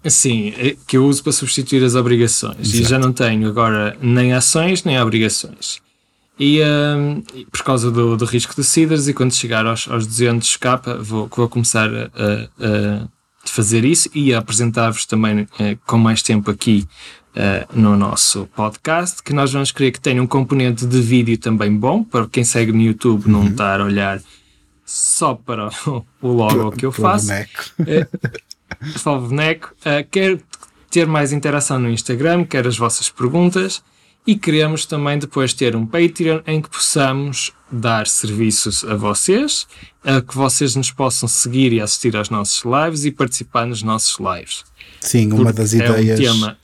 Sim, 0.06 0.54
é 0.56 0.76
que 0.86 0.96
eu 0.96 1.04
uso 1.04 1.22
para 1.22 1.32
substituir 1.32 1.84
as 1.84 1.94
obrigações. 1.94 2.60
Exato. 2.60 2.76
E 2.76 2.84
já 2.84 2.98
não 2.98 3.12
tenho 3.12 3.48
agora 3.48 3.96
nem 4.00 4.32
ações 4.32 4.84
nem 4.84 5.00
obrigações. 5.00 5.80
E 6.38 6.60
um, 6.62 7.22
por 7.50 7.62
causa 7.64 7.90
do, 7.90 8.16
do 8.16 8.24
risco 8.24 8.54
de 8.54 8.62
CIDRs, 8.62 9.08
e 9.08 9.12
quando 9.12 9.34
chegar 9.34 9.66
aos, 9.66 9.88
aos 9.88 10.06
200 10.06 10.56
capa, 10.56 10.94
vou, 10.94 11.28
vou 11.34 11.48
começar 11.48 11.90
a, 11.92 12.04
a, 12.04 13.08
fazer 13.44 13.84
isso 13.84 14.08
e 14.14 14.32
a 14.32 14.38
apresentar-vos 14.38 15.04
também 15.04 15.40
uh, 15.40 15.48
com 15.84 15.98
mais 15.98 16.22
tempo 16.22 16.48
aqui 16.48 16.86
uh, 17.34 17.78
no 17.78 17.96
nosso 17.96 18.48
podcast, 18.54 19.20
que 19.20 19.32
nós 19.32 19.52
vamos 19.52 19.72
querer 19.72 19.90
que 19.90 20.00
tenha 20.00 20.22
um 20.22 20.28
componente 20.28 20.86
de 20.86 21.00
vídeo 21.00 21.36
também 21.38 21.74
bom, 21.74 22.04
para 22.04 22.28
quem 22.28 22.44
segue 22.44 22.70
no 22.70 22.82
YouTube 22.82 23.26
uhum. 23.26 23.32
não 23.32 23.48
estar 23.48 23.80
a 23.80 23.84
olhar 23.84 24.20
só 24.88 25.34
para 25.34 25.68
o 26.22 26.28
logo 26.28 26.72
que 26.72 26.86
eu 26.86 26.90
faço. 26.90 27.30
É, 27.30 27.46
só 28.96 29.18
o 29.18 29.28
boneco. 29.28 29.74
Uh, 29.80 30.08
quero 30.10 30.40
ter 30.90 31.06
mais 31.06 31.30
interação 31.30 31.78
no 31.78 31.90
Instagram, 31.90 32.46
quero 32.46 32.68
as 32.68 32.78
vossas 32.78 33.10
perguntas 33.10 33.82
e 34.26 34.34
queremos 34.34 34.86
também 34.86 35.18
depois 35.18 35.52
ter 35.52 35.76
um 35.76 35.84
Patreon 35.84 36.40
em 36.46 36.62
que 36.62 36.70
possamos 36.70 37.52
dar 37.70 38.06
serviços 38.06 38.82
a 38.82 38.94
vocês, 38.94 39.66
a 40.02 40.22
que 40.22 40.34
vocês 40.34 40.74
nos 40.74 40.90
possam 40.90 41.28
seguir 41.28 41.74
e 41.74 41.82
assistir 41.82 42.16
aos 42.16 42.30
nossos 42.30 42.62
lives 42.64 43.04
e 43.04 43.10
participar 43.10 43.66
nos 43.66 43.82
nossos 43.82 44.16
lives. 44.18 44.64
Sim, 45.02 45.30
uma 45.32 45.52
das 45.52 45.74
é 45.74 45.84
ideias. 45.84 46.18
Um 46.18 46.22
tema, 46.22 46.58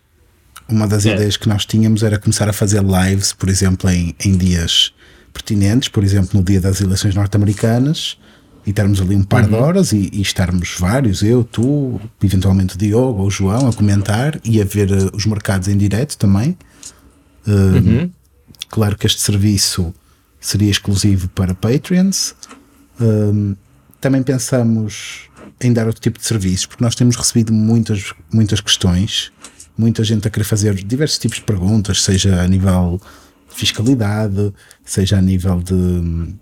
uma 0.67 0.89
das 0.89 1.05
é. 1.05 1.13
ideias 1.13 1.37
que 1.37 1.47
nós 1.47 1.67
tínhamos 1.67 2.03
era 2.03 2.19
começar 2.19 2.49
a 2.49 2.55
fazer 2.55 2.83
lives, 2.83 3.35
por 3.35 3.51
exemplo, 3.51 3.91
em, 3.91 4.17
em 4.25 4.35
dias 4.35 4.95
pertinentes, 5.35 5.89
por 5.89 6.03
exemplo, 6.03 6.31
no 6.39 6.43
dia 6.43 6.61
das 6.61 6.81
eleições 6.81 7.15
norte-americanas, 7.15 8.17
e 8.67 8.73
termos 8.73 9.01
ali 9.01 9.15
um 9.15 9.23
par 9.23 9.43
uhum. 9.43 9.51
de 9.51 9.55
horas 9.57 9.93
e, 9.93 10.09
e, 10.11 10.23
estarmos 10.23 10.77
vários, 10.79 11.23
eu, 11.23 11.45
tu, 11.45 12.01
eventualmente 12.23 12.77
o 12.77 12.79
Diogo 12.79 13.21
ou 13.21 13.27
o 13.27 13.31
João, 13.31 13.69
a 13.69 13.73
comentar 13.73 14.41
e 14.43 14.63
a 14.63 14.65
ver 14.65 14.91
uh, 14.91 15.11
os 15.15 15.27
mercados 15.27 15.69
em 15.69 15.77
direto 15.77 16.17
também. 16.17 16.57
Uhum. 17.47 18.11
Claro 18.71 18.97
que 18.97 19.07
este 19.07 19.21
serviço 19.21 19.95
seria 20.41 20.71
exclusivo 20.71 21.29
para 21.29 21.55
Patreons. 21.55 22.35
também 24.01 24.23
pensamos 24.23 25.29
em 25.61 25.73
dar 25.73 25.87
outro 25.87 26.01
tipo 26.01 26.19
de 26.19 26.25
serviços, 26.25 26.67
porque 26.67 26.83
nós 26.83 26.95
temos 26.95 27.17
recebido 27.17 27.53
muitas, 27.53 28.13
muitas 28.33 28.61
questões, 28.61 29.31
muita 29.77 30.03
gente 30.03 30.27
a 30.27 30.31
querer 30.31 30.45
fazer 30.45 30.75
diversos 30.75 31.19
tipos 31.19 31.39
de 31.39 31.45
perguntas, 31.45 32.03
seja 32.03 32.41
a 32.41 32.49
nível 32.49 33.01
fiscalidade, 33.55 34.53
seja 34.85 35.19
a 35.19 35.23
nível 35.23 35.61
de 35.61 35.75
hum, 35.75 36.35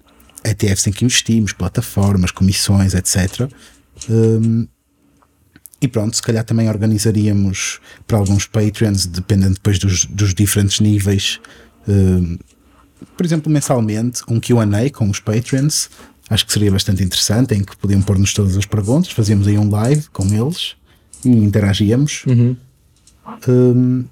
ETFs 0.45 0.87
em 0.87 0.93
que 0.93 1.05
investimos, 1.05 1.53
plataformas, 1.53 2.31
comissões, 2.31 2.95
etc. 2.95 3.51
Um, 4.09 4.67
e 5.81 5.89
pronto, 5.89 6.15
se 6.15 6.23
calhar 6.23 6.45
também 6.45 6.69
organizaríamos 6.69 7.81
para 8.07 8.19
alguns 8.19 8.47
Patreons, 8.47 9.07
dependendo 9.07 9.55
depois 9.55 9.79
dos, 9.79 10.05
dos 10.05 10.33
diferentes 10.33 10.81
níveis, 10.81 11.41
uh, 11.89 12.39
por 13.17 13.27
exemplo, 13.27 13.53
mensalmente, 13.53 14.23
um 14.29 14.39
QA 14.39 14.91
com 14.93 15.11
os 15.11 15.19
Patreons. 15.19 15.91
Acho 16.31 16.47
que 16.47 16.53
seria 16.53 16.71
bastante 16.71 17.03
interessante, 17.03 17.55
em 17.55 17.65
que 17.65 17.77
podiam 17.77 18.01
pôr-nos 18.01 18.33
todas 18.33 18.57
as 18.57 18.65
perguntas, 18.65 19.11
fazíamos 19.11 19.47
aí 19.49 19.59
um 19.59 19.69
live 19.69 20.09
com 20.13 20.25
eles 20.27 20.77
e 21.25 21.29
interagíamos. 21.29 22.25
Uhum. 22.27 22.57
Um, 23.49 24.05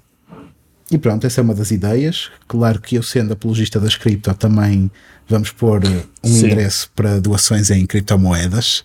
e 0.91 0.97
pronto, 0.97 1.25
essa 1.25 1.41
é 1.41 1.43
uma 1.43 1.55
das 1.55 1.71
ideias. 1.71 2.29
Claro 2.47 2.79
que 2.81 2.95
eu, 2.95 3.03
sendo 3.03 3.33
apologista 3.33 3.79
das 3.79 3.95
cripto, 3.95 4.33
também 4.33 4.91
vamos 5.27 5.49
pôr 5.51 5.81
um 6.23 6.29
Sim. 6.29 6.45
endereço 6.45 6.91
para 6.93 7.19
doações 7.19 7.71
em 7.71 7.85
criptomoedas 7.85 8.83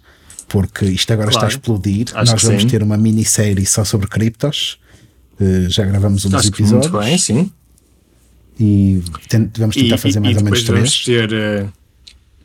porque 0.48 0.86
isto 0.86 1.12
agora 1.12 1.30
claro. 1.30 1.46
está 1.46 1.56
a 1.56 1.60
explodir. 1.60 2.06
Acho 2.14 2.32
Nós 2.32 2.42
vamos 2.42 2.62
sim. 2.62 2.68
ter 2.68 2.82
uma 2.82 2.96
minissérie 2.96 3.66
só 3.66 3.84
sobre 3.84 4.06
criptos. 4.06 4.78
Uh, 5.40 5.68
já 5.68 5.84
gravamos 5.84 6.24
um 6.24 6.30
dos 6.30 6.46
episódios. 6.46 6.90
Muito 6.90 7.06
bem, 7.06 7.18
sim. 7.18 7.50
E 8.58 9.02
vamos 9.58 9.76
tentar 9.76 9.96
e, 9.96 9.98
fazer 9.98 10.20
mais 10.20 10.36
ou 10.36 10.44
menos 10.44 10.62
três. 10.62 10.78
Vamos 10.78 11.04
ter, 11.04 11.32
uh, 11.32 11.72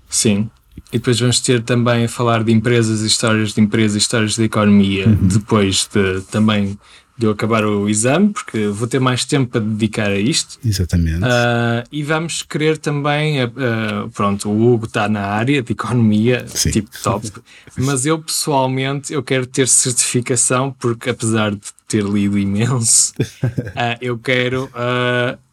sim. 0.10 0.50
E 0.91 0.98
depois 0.98 1.20
vamos 1.20 1.39
ter 1.39 1.62
também 1.62 2.06
a 2.06 2.10
falar 2.10 2.44
de 2.44 2.51
empresas, 2.51 3.01
histórias 3.01 3.53
de 3.53 3.62
empresas, 3.62 3.96
histórias 4.01 4.36
de 4.36 4.44
economia, 4.44 5.08
uhum. 5.08 5.27
depois 5.27 5.88
de 5.94 6.22
também 6.32 6.77
de 7.22 7.28
eu 7.28 7.32
acabar 7.32 7.63
o 7.63 7.88
exame, 7.88 8.30
porque 8.30 8.68
vou 8.68 8.88
ter 8.88 9.00
mais 9.00 9.24
tempo 9.24 9.51
para 9.51 9.62
dedicar 9.62 10.08
a 10.08 10.20
isto. 10.20 10.58
Exatamente. 10.66 11.20
Uh, 11.20 11.86
e 11.92 12.01
vamos 12.01 12.42
querer 12.42 12.80
também, 12.80 13.44
uh, 13.46 14.10
pronto, 14.12 14.50
o 14.50 14.74
Hugo 14.74 14.88
está 14.88 15.08
na 15.08 15.22
área 15.22 15.62
de 15.62 15.72
economia, 15.72 16.44
Sim. 16.48 16.72
tipo 16.72 16.90
top, 17.04 17.32
mas 17.78 18.08
eu 18.08 18.18
pessoalmente 18.18 19.13
eu 19.13 19.22
quero 19.22 19.46
ter 19.46 19.68
certificação, 19.68 20.75
porque 20.80 21.12
apesar 21.12 21.51
de 21.51 21.62
ter 21.88 22.04
lido 22.04 22.40
imenso, 22.40 23.13
uh, 23.20 23.98
eu 24.01 24.18
quero 24.18 24.68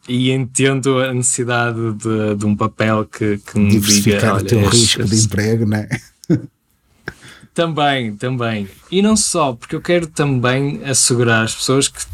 e 0.09 0.31
entendo 0.31 1.01
a 1.01 1.13
necessidade 1.13 1.79
de, 1.93 2.35
de 2.37 2.47
um 2.47 2.57
papel 2.57 3.05
que, 3.05 3.37
que 3.37 3.59
me 3.59 3.69
diversificar 3.69 4.39
diga, 4.39 4.43
o 4.43 4.43
teu 4.43 4.67
risco 4.71 5.05
de 5.05 5.17
emprego, 5.17 5.67
não 5.67 5.77
é? 5.77 5.89
Também, 7.59 8.15
também. 8.15 8.69
E 8.89 9.03
não 9.03 9.17
só, 9.17 9.53
porque 9.53 9.75
eu 9.75 9.83
quero 9.83 10.07
também 10.07 10.81
assegurar 10.85 11.43
às 11.43 11.57
pessoas 11.57 11.89
que, 11.89 12.05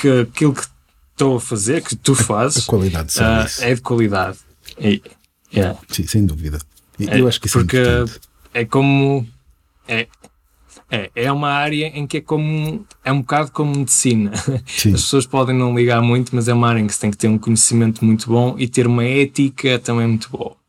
que 0.00 0.20
aquilo 0.20 0.54
que 0.54 0.62
estou 1.10 1.38
a 1.38 1.40
fazer, 1.40 1.82
que 1.82 1.96
tu 1.96 2.14
fazes, 2.14 2.62
a 2.62 2.70
qualidade 2.70 3.12
de 3.12 3.20
uh, 3.20 3.64
é 3.64 3.74
de 3.74 3.80
qualidade. 3.80 4.38
E, 4.78 5.02
yeah. 5.52 5.76
Sim, 5.88 6.06
sem 6.06 6.24
dúvida. 6.24 6.60
É, 7.00 7.18
eu 7.18 7.26
acho 7.26 7.40
que 7.40 7.48
isso 7.48 7.58
porque 7.58 7.78
é 7.78 8.04
é 8.60 8.64
como. 8.64 9.26
É, 9.88 10.06
é, 10.88 11.10
é 11.16 11.32
uma 11.32 11.50
área 11.50 11.86
em 11.86 12.06
que 12.06 12.18
é 12.18 12.20
como. 12.20 12.86
É 13.04 13.10
um 13.10 13.22
bocado 13.22 13.50
como 13.50 13.76
medicina. 13.76 14.30
Sim. 14.64 14.94
As 14.94 15.02
pessoas 15.02 15.26
podem 15.26 15.56
não 15.56 15.74
ligar 15.76 16.00
muito, 16.00 16.32
mas 16.32 16.46
é 16.46 16.54
uma 16.54 16.68
área 16.68 16.78
em 16.78 16.86
que 16.86 16.94
se 16.94 17.00
tem 17.00 17.10
que 17.10 17.16
ter 17.16 17.26
um 17.26 17.38
conhecimento 17.38 18.04
muito 18.04 18.28
bom 18.28 18.54
e 18.56 18.68
ter 18.68 18.86
uma 18.86 19.04
ética 19.04 19.80
também 19.80 20.06
muito 20.06 20.30
boa. 20.30 20.61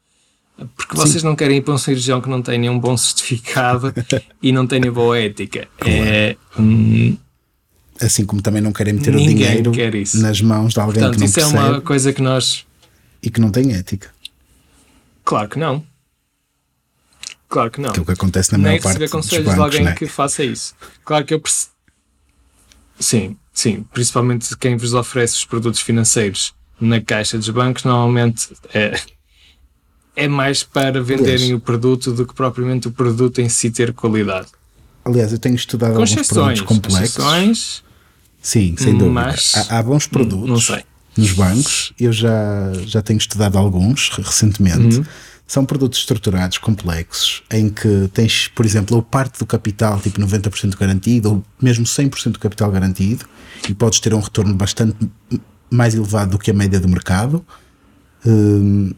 Porque 0.75 0.95
vocês 0.95 1.22
Sim. 1.22 1.27
não 1.27 1.36
querem 1.36 1.57
ir 1.57 1.62
para 1.62 1.74
um 1.74 1.77
cirurgião 1.77 2.22
que 2.22 2.29
não 2.29 2.41
tenha 2.41 2.72
um 2.72 2.79
bom 2.79 2.95
certificado 2.95 3.93
e 4.41 4.51
não 4.51 4.67
tenha 4.67 4.91
boa 4.91 5.17
ética. 5.17 5.67
É, 5.86 6.38
hum, 6.57 7.17
assim 8.00 8.25
como 8.25 8.41
também 8.41 8.62
não 8.62 8.72
querem 8.72 8.93
meter 8.93 9.15
o 9.15 9.19
dinheiro 9.19 9.72
nas 10.15 10.41
mãos 10.41 10.74
de 10.74 10.79
alguém 10.79 11.01
Portanto, 11.01 11.13
que 11.13 11.19
não 11.19 11.25
isso 11.25 11.36
percebe. 11.36 11.57
é 11.57 11.69
uma 11.69 11.81
coisa 11.81 12.13
que 12.13 12.22
nós. 12.22 12.65
E 13.22 13.29
que 13.29 13.41
não 13.41 13.50
tem 13.50 13.74
ética. 13.74 14.12
Claro 15.24 15.50
que 15.50 15.57
não. 15.57 15.83
Claro 17.50 17.72
que 17.72 17.81
não. 17.81 17.89
Aquilo 17.89 18.05
que 18.05 18.12
acontece 18.12 18.51
na 18.51 18.57
maior 18.57 18.81
parte 18.81 19.00
dos 19.00 19.12
conselhos 19.12 19.45
bancos, 19.45 19.55
de 19.55 19.62
alguém 19.62 19.83
né? 19.83 19.95
que 19.95 20.07
faça 20.07 20.43
isso. 20.43 20.75
Claro 21.05 21.24
que 21.25 21.33
eu 21.33 21.39
perce... 21.39 21.67
Sim, 23.00 23.38
sim. 23.53 23.86
Principalmente 23.93 24.57
quem 24.57 24.75
vos 24.75 24.93
oferece 24.93 25.36
os 25.36 25.45
produtos 25.45 25.79
financeiros 25.79 26.53
na 26.79 27.00
caixa 27.00 27.38
dos 27.38 27.50
bancos, 27.50 27.83
normalmente 27.83 28.50
é, 28.74 29.00
é 30.15 30.27
mais 30.27 30.63
para 30.63 31.01
venderem 31.01 31.36
Aliás, 31.36 31.51
o 31.53 31.60
produto 31.60 32.12
do 32.12 32.25
que 32.25 32.34
propriamente 32.34 32.88
o 32.88 32.91
produto 32.91 33.39
em 33.39 33.50
si 33.50 33.72
ter 33.72 33.93
qualidade. 33.93 34.48
Aliás, 35.05 35.32
eu 35.32 35.39
tenho 35.39 35.55
estudado 35.55 35.93
alguns 35.93 36.27
produtos 36.27 36.62
complexos. 36.62 37.84
Sim, 38.41 38.75
sem 38.77 38.93
dúvida. 38.93 39.12
Mas, 39.12 39.53
há, 39.55 39.79
há, 39.79 39.84
bons 39.84 40.08
produtos 40.08 40.72
nos 41.17 41.32
bancos. 41.34 41.93
Eu 42.00 42.12
já, 42.12 42.74
já 42.86 43.01
tenho 43.01 43.17
estudado 43.17 43.58
alguns 43.58 44.10
recentemente. 44.10 44.98
Uhum. 44.98 45.05
São 45.46 45.65
produtos 45.65 46.00
estruturados, 46.00 46.58
complexos, 46.58 47.43
em 47.51 47.70
que 47.70 48.10
tens, 48.13 48.48
por 48.48 48.65
exemplo, 48.65 48.96
ou 48.96 49.03
parte 49.03 49.39
do 49.39 49.46
capital, 49.46 50.00
tipo 50.00 50.20
90% 50.20 50.77
garantido, 50.77 51.29
ou 51.29 51.43
mesmo 51.62 51.86
100% 51.86 52.32
do 52.32 52.39
capital 52.39 52.72
garantido, 52.72 53.25
e 53.70 53.74
podes 53.74 54.00
ter 54.00 54.13
um 54.13 54.20
retorno 54.20 54.53
bastante 54.55 54.96
mais 55.70 55.93
elevado 55.93 56.32
do 56.32 56.39
que 56.39 56.50
a 56.50 56.53
média 56.53 56.79
do 56.79 56.88
mercado. 56.88 57.46
Um, 58.25 58.93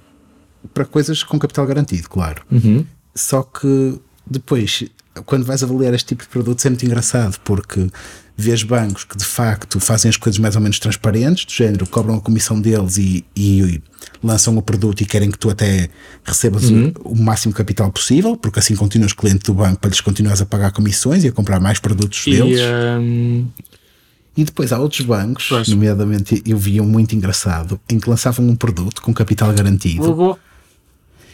para 0.73 0.85
coisas 0.85 1.23
com 1.23 1.37
capital 1.39 1.65
garantido, 1.65 2.09
claro. 2.09 2.41
Uhum. 2.51 2.85
Só 3.13 3.43
que 3.43 3.99
depois, 4.27 4.83
quando 5.25 5.45
vais 5.45 5.63
avaliar 5.63 5.93
este 5.93 6.07
tipo 6.07 6.23
de 6.23 6.29
produtos, 6.29 6.65
é 6.65 6.69
muito 6.69 6.85
engraçado, 6.85 7.39
porque 7.43 7.87
vês 8.37 8.63
bancos 8.63 9.05
que 9.05 9.15
de 9.15 9.23
facto 9.23 9.79
fazem 9.79 10.09
as 10.09 10.17
coisas 10.17 10.37
mais 10.39 10.55
ou 10.55 10.61
menos 10.61 10.77
transparentes, 10.79 11.45
do 11.45 11.51
género, 11.51 11.87
cobram 11.87 12.15
a 12.15 12.21
comissão 12.21 12.59
deles 12.59 12.97
e, 12.97 13.23
e 13.35 13.81
lançam 14.21 14.57
o 14.57 14.61
produto 14.61 15.01
e 15.01 15.05
querem 15.05 15.31
que 15.31 15.37
tu 15.37 15.49
até 15.49 15.89
recebas 16.23 16.69
uhum. 16.69 16.91
o, 16.99 17.13
o, 17.13 17.23
máximo 17.23 17.53
capital 17.53 17.89
possível, 17.91 18.35
porque 18.35 18.59
assim 18.59 18.75
continuas 18.75 19.13
cliente 19.13 19.45
do 19.45 19.53
banco 19.53 19.79
para 19.79 19.89
lhes 19.89 20.01
continuares 20.01 20.41
a 20.41 20.45
pagar 20.45 20.71
comissões 20.71 21.23
e 21.23 21.29
a 21.29 21.31
comprar 21.31 21.59
mais 21.59 21.79
produtos 21.79 22.25
e, 22.27 22.31
deles. 22.31 22.59
Um... 22.99 23.45
E 24.37 24.43
depois 24.43 24.73
há 24.73 24.79
outros 24.79 24.99
bancos, 24.99 25.45
pois. 25.47 25.69
nomeadamente 25.69 26.43
eu 26.45 26.57
vi 26.57 26.81
um 26.81 26.85
muito 26.85 27.15
engraçado, 27.15 27.79
em 27.87 27.97
que 27.97 28.09
lançavam 28.09 28.45
um 28.45 28.55
produto 28.55 29.01
com 29.01 29.13
capital 29.13 29.53
garantido. 29.53 30.11
Uhum 30.11 30.35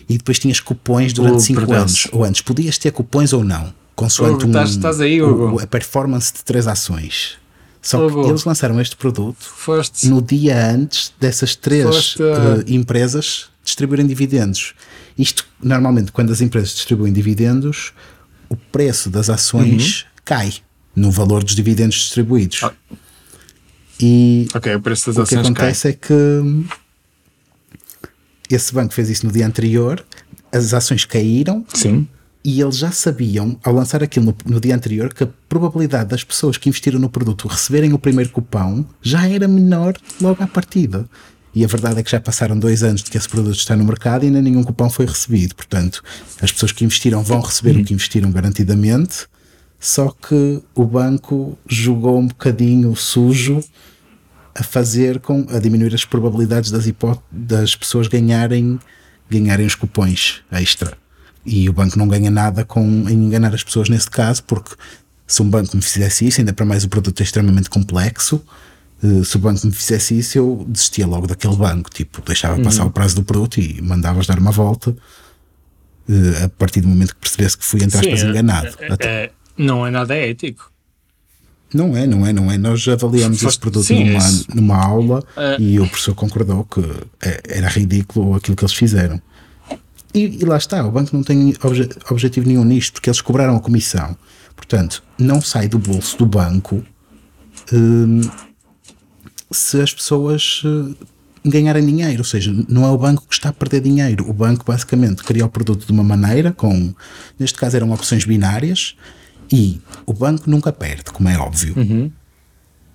e 0.08 0.18
depois 0.18 0.40
tinhas 0.40 0.60
cupões 0.60 1.14
durante 1.14 1.44
5 1.44 1.74
anos. 1.74 2.08
Ou 2.12 2.24
antes, 2.24 2.42
podias 2.42 2.78
ter 2.78 2.92
cupões 2.92 3.34
ou 3.34 3.44
não, 3.44 3.74
consoante 3.96 4.46
Hugo, 4.46 4.58
um, 4.58 4.64
estás, 4.64 5.02
aí, 5.02 5.22
Hugo. 5.22 5.62
a 5.62 5.68
performance 5.68 6.34
de 6.34 6.44
três 6.44 6.68
ações. 6.68 7.38
Só 7.82 8.06
Hugo. 8.06 8.24
que 8.24 8.30
eles 8.30 8.44
lançaram 8.44 8.80
este 8.80 8.96
produto 8.96 9.38
Foste. 9.40 10.08
no 10.08 10.22
dia 10.22 10.72
antes 10.72 11.12
dessas 11.20 11.56
três 11.56 12.16
uh, 12.16 12.64
empresas 12.68 13.50
distribuírem 13.64 14.06
dividendos. 14.06 14.74
Isto, 15.18 15.46
normalmente, 15.62 16.12
quando 16.12 16.32
as 16.32 16.42
empresas 16.42 16.74
distribuem 16.74 17.12
dividendos, 17.12 17.94
o 18.50 18.56
preço 18.56 19.10
das 19.10 19.30
ações 19.30 20.02
uhum. 20.02 20.10
cai 20.26 20.54
no 20.96 21.10
valor 21.10 21.44
dos 21.44 21.56
dividendos 21.56 21.96
distribuídos. 21.96 22.62
Ah. 22.64 22.74
E 24.00 24.48
okay, 24.56 24.76
o, 24.76 24.82
preço 24.82 25.14
das 25.14 25.18
o 25.18 25.30
que 25.30 25.36
acontece 25.36 25.84
cai. 25.84 25.92
é 25.92 25.96
que 25.96 26.70
esse 28.56 28.74
banco 28.74 28.94
fez 28.94 29.10
isso 29.10 29.26
no 29.26 29.32
dia 29.32 29.46
anterior, 29.46 30.04
as 30.52 30.74
ações 30.74 31.06
caíram. 31.06 31.66
Sim. 31.74 32.08
E 32.44 32.60
eles 32.60 32.78
já 32.78 32.92
sabiam, 32.92 33.58
ao 33.64 33.72
lançar 33.72 34.02
aquilo 34.02 34.26
no, 34.26 34.54
no, 34.54 34.60
dia 34.60 34.76
anterior, 34.76 35.14
que 35.14 35.24
a 35.24 35.30
probabilidade 35.48 36.10
das 36.10 36.24
pessoas 36.24 36.58
que 36.58 36.70
investiram 36.70 37.00
no 37.00 37.08
produto 37.08 37.48
receberem 37.48 37.94
o 37.94 38.00
primeiro 38.00 38.32
cupão 38.32 38.84
já 39.00 39.28
era 39.28 39.48
menor 39.48 39.94
logo 40.20 40.44
à 40.44 40.48
partida. 40.48 41.08
E 41.54 41.64
a 41.64 41.68
verdade 41.68 42.00
é 42.00 42.04
que 42.04 42.10
já 42.10 42.20
passaram 42.20 42.58
dois 42.58 42.82
anos 42.82 43.04
de 43.04 43.12
que 43.12 43.18
esse 43.18 43.30
produto 43.30 43.58
está 43.58 43.76
no 43.76 43.84
mercado 43.84 44.24
e 44.24 44.28
ainda 44.28 44.42
nenhum 44.42 44.64
cupão 44.64 44.90
foi 44.90 45.06
recebido. 45.06 45.54
Portanto, 45.54 46.02
as 46.42 46.52
pessoas 46.52 46.72
que 46.72 46.84
investiram 46.84 47.22
vão 47.24 47.42
receber 47.42 47.76
uhum. 47.76 47.82
o 47.82 47.86
que 47.86 47.94
investiram 47.94 48.32
garantidamente, 48.32 49.28
só 49.80 50.10
que 50.10 50.62
o 50.74 50.86
banco 50.86 51.58
jogou 51.68 52.18
um 52.18 52.28
bocadinho 52.28 52.96
sujo 52.96 53.62
a 54.54 54.64
fazer 54.64 55.20
com 55.20 55.46
a 55.50 55.60
diminuir 55.60 55.94
as 55.94 56.06
probabilidades 56.06 56.72
das, 56.72 56.86
das 57.32 57.76
pessoas 57.76 58.08
ganharem 58.08 58.80
ganharem 59.32 59.66
os 59.66 59.76
cupões 59.76 60.42
extra. 60.52 60.98
E 61.46 61.70
o 61.70 61.74
banco 61.74 61.98
não 61.98 62.08
ganha 62.08 62.30
nada 62.30 62.66
com 62.66 62.84
em 63.10 63.14
enganar 63.14 63.54
as 63.56 63.64
pessoas 63.64 63.88
nesse 63.88 64.10
caso, 64.10 64.44
porque 64.44 64.76
se 65.26 65.42
um 65.42 65.50
banco 65.50 65.76
me 65.76 65.82
fizesse 65.82 66.28
isso, 66.28 66.42
ainda 66.42 66.54
para 66.54 66.66
mais 66.66 66.84
o 66.84 66.90
produto 66.90 67.22
é 67.22 67.24
extremamente 67.24 67.70
complexo, 67.70 68.44
uh, 69.02 69.24
se 69.24 69.38
o 69.38 69.40
banco 69.40 69.66
me 69.66 69.72
fizesse 69.72 70.18
isso, 70.20 70.38
eu 70.38 70.66
desistia 70.68 71.08
logo 71.08 71.26
daquele 71.26 71.56
banco, 71.56 71.90
tipo, 71.90 72.22
deixava 72.22 72.58
uhum. 72.58 72.64
passar 72.64 72.86
o 72.86 72.92
prazo 72.92 73.16
do 73.16 73.24
produto 73.24 73.60
e 73.60 73.82
mandavas 73.82 74.28
dar 74.28 74.38
uma 74.38 74.52
volta 74.52 74.92
uh, 74.92 76.46
a 76.46 76.50
partir 76.50 76.82
do 76.82 76.90
momento 76.90 77.16
que 77.16 77.22
percebesse 77.22 77.58
que 77.58 77.66
fui, 77.66 77.82
entre 77.82 77.98
aspas, 77.98 78.20
Sim, 78.20 78.28
enganado. 78.28 78.68
É, 78.80 79.08
é, 79.08 79.32
não 79.58 79.88
é 79.88 79.90
nada 79.90 80.14
ético. 80.14 80.72
Não 81.74 81.96
é, 81.96 82.06
não 82.06 82.26
é, 82.26 82.34
não 82.34 82.52
é. 82.52 82.58
Nós 82.58 82.86
avaliamos 82.88 83.42
esse 83.44 83.60
produto 83.60 83.86
Sim, 83.86 84.12
numa, 84.12 84.20
numa 84.54 84.86
aula 84.86 85.20
uh, 85.38 85.62
e 85.62 85.80
o 85.80 85.88
professor 85.88 86.14
concordou 86.14 86.66
que 86.66 86.82
é, 87.22 87.42
era 87.58 87.70
ridículo 87.70 88.36
aquilo 88.36 88.56
que 88.58 88.64
eles 88.64 88.74
fizeram. 88.74 89.22
E, 90.14 90.40
e 90.42 90.46
lá 90.46 90.58
está, 90.58 90.86
o 90.86 90.92
banco 90.92 91.16
não 91.16 91.24
tem 91.24 91.54
obje, 91.64 91.90
objetivo 92.10 92.48
nenhum 92.48 92.66
nisto, 92.66 92.94
porque 92.94 93.10
eles 93.10 93.22
cobraram 93.22 93.56
a 93.56 93.60
comissão. 93.60 94.18
Portanto, 94.56 95.02
não 95.18 95.42
sai 95.42 95.68
do 95.68 95.80
bolso 95.80 96.18
do 96.18 96.26
banco 96.26 96.84
hum, 97.72 98.22
se 99.50 99.82
as 99.82 99.94
pessoas 99.94 100.62
hum, 100.66 100.94
ganharem 101.46 101.86
dinheiro. 101.86 102.20
Ou 102.20 102.26
seja, 102.26 102.54
não 102.68 102.86
é 102.86 102.90
o 102.90 102.98
banco 102.98 103.26
que 103.28 103.34
está 103.34 103.50
a 103.50 103.54
perder 103.54 103.82
dinheiro. 103.82 104.30
O 104.30 104.34
banco 104.34 104.66
basicamente 104.66 105.24
cria 105.24 105.46
o 105.46 105.50
produto 105.50 105.86
de 105.86 105.92
uma 105.92 106.04
maneira, 106.04 106.52
com, 106.52 106.94
neste 107.40 107.58
caso 107.58 107.78
eram 107.78 107.92
opções 107.92 108.26
binárias, 108.26 108.96
e 109.52 109.82
o 110.06 110.14
banco 110.14 110.50
nunca 110.50 110.72
perde, 110.72 111.12
como 111.12 111.28
é 111.28 111.38
óbvio. 111.38 111.74
Uhum. 111.78 112.12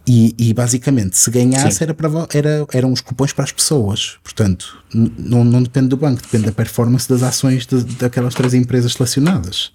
E, 0.09 0.35
e, 0.39 0.55
basicamente, 0.55 1.19
se 1.19 1.29
ganhasse, 1.33 1.83
era 1.83 1.93
para, 1.93 2.09
era, 2.33 2.65
eram 2.73 2.93
os 2.93 3.01
cupons 3.01 3.33
para 3.33 3.43
as 3.43 3.51
pessoas. 3.51 4.19
Portanto, 4.23 4.79
não, 4.95 5.61
depende 5.61 5.89
do 5.89 5.97
banco, 5.97 6.23
depende 6.23 6.45
da 6.45 6.53
performance 6.53 7.09
das 7.09 7.25
ações 7.25 7.67
de, 7.67 7.83
daquelas 7.97 8.33
três 8.33 8.55
empresas 8.55 8.93
selecionadas. 8.93 9.73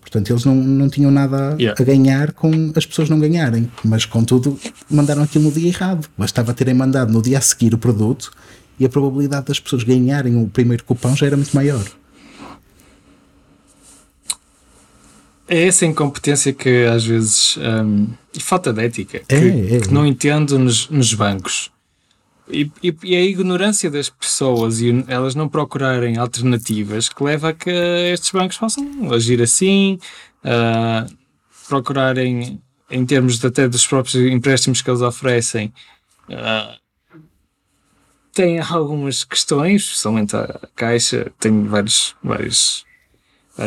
Portanto, 0.00 0.30
eles 0.30 0.46
não, 0.46 0.54
não 0.54 0.88
tinham 0.88 1.10
nada 1.10 1.56
yeah. 1.58 1.74
a 1.78 1.84
ganhar 1.84 2.32
com 2.32 2.72
as 2.74 2.86
pessoas 2.86 3.10
não 3.10 3.20
ganharem. 3.20 3.70
Mas, 3.84 4.06
contudo, 4.06 4.58
mandaram 4.90 5.22
aquilo 5.22 5.44
no 5.44 5.52
dia 5.52 5.68
errado. 5.68 6.08
Bastava 6.16 6.54
terem 6.54 6.72
mandado 6.72 7.12
no 7.12 7.20
dia 7.20 7.36
a 7.36 7.40
seguir 7.42 7.74
o 7.74 7.78
produto 7.78 8.30
e 8.80 8.86
a 8.86 8.88
probabilidade 8.88 9.46
das 9.46 9.60
pessoas 9.60 9.82
ganharem 9.82 10.42
o 10.42 10.48
primeiro 10.48 10.84
cupão 10.84 11.14
já 11.14 11.26
era 11.26 11.36
muito 11.36 11.54
maior. 11.54 11.84
É 15.48 15.66
essa 15.66 15.86
incompetência 15.86 16.52
que 16.52 16.84
às 16.86 17.04
vezes. 17.04 17.56
Um, 17.56 18.08
e 18.34 18.40
falta 18.40 18.72
de 18.72 18.84
ética. 18.84 19.22
É, 19.28 19.40
que, 19.40 19.74
é, 19.76 19.80
que 19.80 19.92
não 19.92 20.06
entendo 20.06 20.58
nos, 20.58 20.88
nos 20.88 21.14
bancos. 21.14 21.70
E, 22.48 22.70
e, 22.82 22.96
e, 23.02 23.16
a 23.16 23.22
ignorância 23.22 23.90
das 23.90 24.08
pessoas 24.08 24.80
e 24.80 25.04
elas 25.08 25.34
não 25.34 25.48
procurarem 25.48 26.16
alternativas 26.16 27.08
que 27.08 27.24
leva 27.24 27.48
a 27.48 27.52
que 27.52 27.70
estes 28.12 28.30
bancos 28.30 28.56
possam 28.56 29.12
agir 29.12 29.42
assim, 29.42 29.98
uh, 30.44 31.12
procurarem, 31.68 32.62
em 32.88 33.04
termos 33.04 33.40
de, 33.40 33.46
até 33.48 33.68
dos 33.68 33.84
próprios 33.84 34.14
empréstimos 34.14 34.80
que 34.80 34.88
eles 34.88 35.02
oferecem, 35.02 35.72
uh, 36.30 36.78
tem 38.32 38.60
algumas 38.60 39.24
questões, 39.24 39.84
principalmente 39.84 40.36
a 40.36 40.68
Caixa 40.76 41.32
tem 41.40 41.64
vários, 41.64 42.14
vários 42.22 42.84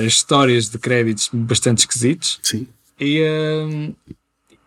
histórias 0.04 0.70
de 0.70 0.78
créditos 0.78 1.30
bastante 1.34 1.80
esquisitos. 1.80 2.40
Sim. 2.44 2.68
E, 3.00 3.22
uh, 3.22 3.96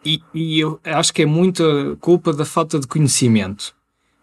e, 0.05 0.23
e, 0.35 0.61
eu 0.61 0.81
acho 0.85 1.13
que 1.13 1.23
é 1.23 1.27
muito 1.27 1.97
culpa 2.01 2.33
da 2.33 2.45
falta 2.45 2.79
de 2.79 2.87
conhecimento. 2.87 3.75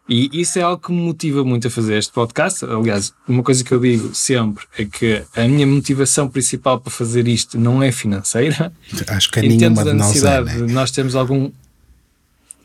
E 0.09 0.41
isso 0.41 0.57
é 0.57 0.63
algo 0.63 0.81
que 0.81 0.91
me 0.91 0.99
motiva 0.99 1.43
muito 1.43 1.67
a 1.67 1.71
fazer 1.71 1.95
este 1.97 2.11
podcast. 2.11 2.65
Aliás, 2.65 3.13
uma 3.27 3.43
coisa 3.43 3.63
que 3.63 3.71
eu 3.71 3.79
digo 3.79 4.13
sempre 4.15 4.65
é 4.75 4.83
que 4.83 5.23
a 5.35 5.47
minha 5.47 5.67
motivação 5.67 6.27
principal 6.27 6.79
para 6.79 6.91
fazer 6.91 7.27
isto 7.27 7.59
não 7.59 7.83
é 7.83 7.91
financeira. 7.91 8.73
Acho 9.07 9.31
que 9.31 9.39
é 9.39 9.43
nenhuma 9.43 9.83
de 9.83 9.93
nós 9.93 10.23
é, 10.23 10.41
né? 10.41 10.55
de 10.65 10.73
nós 10.73 10.89
temos 10.89 11.15
algum 11.15 11.51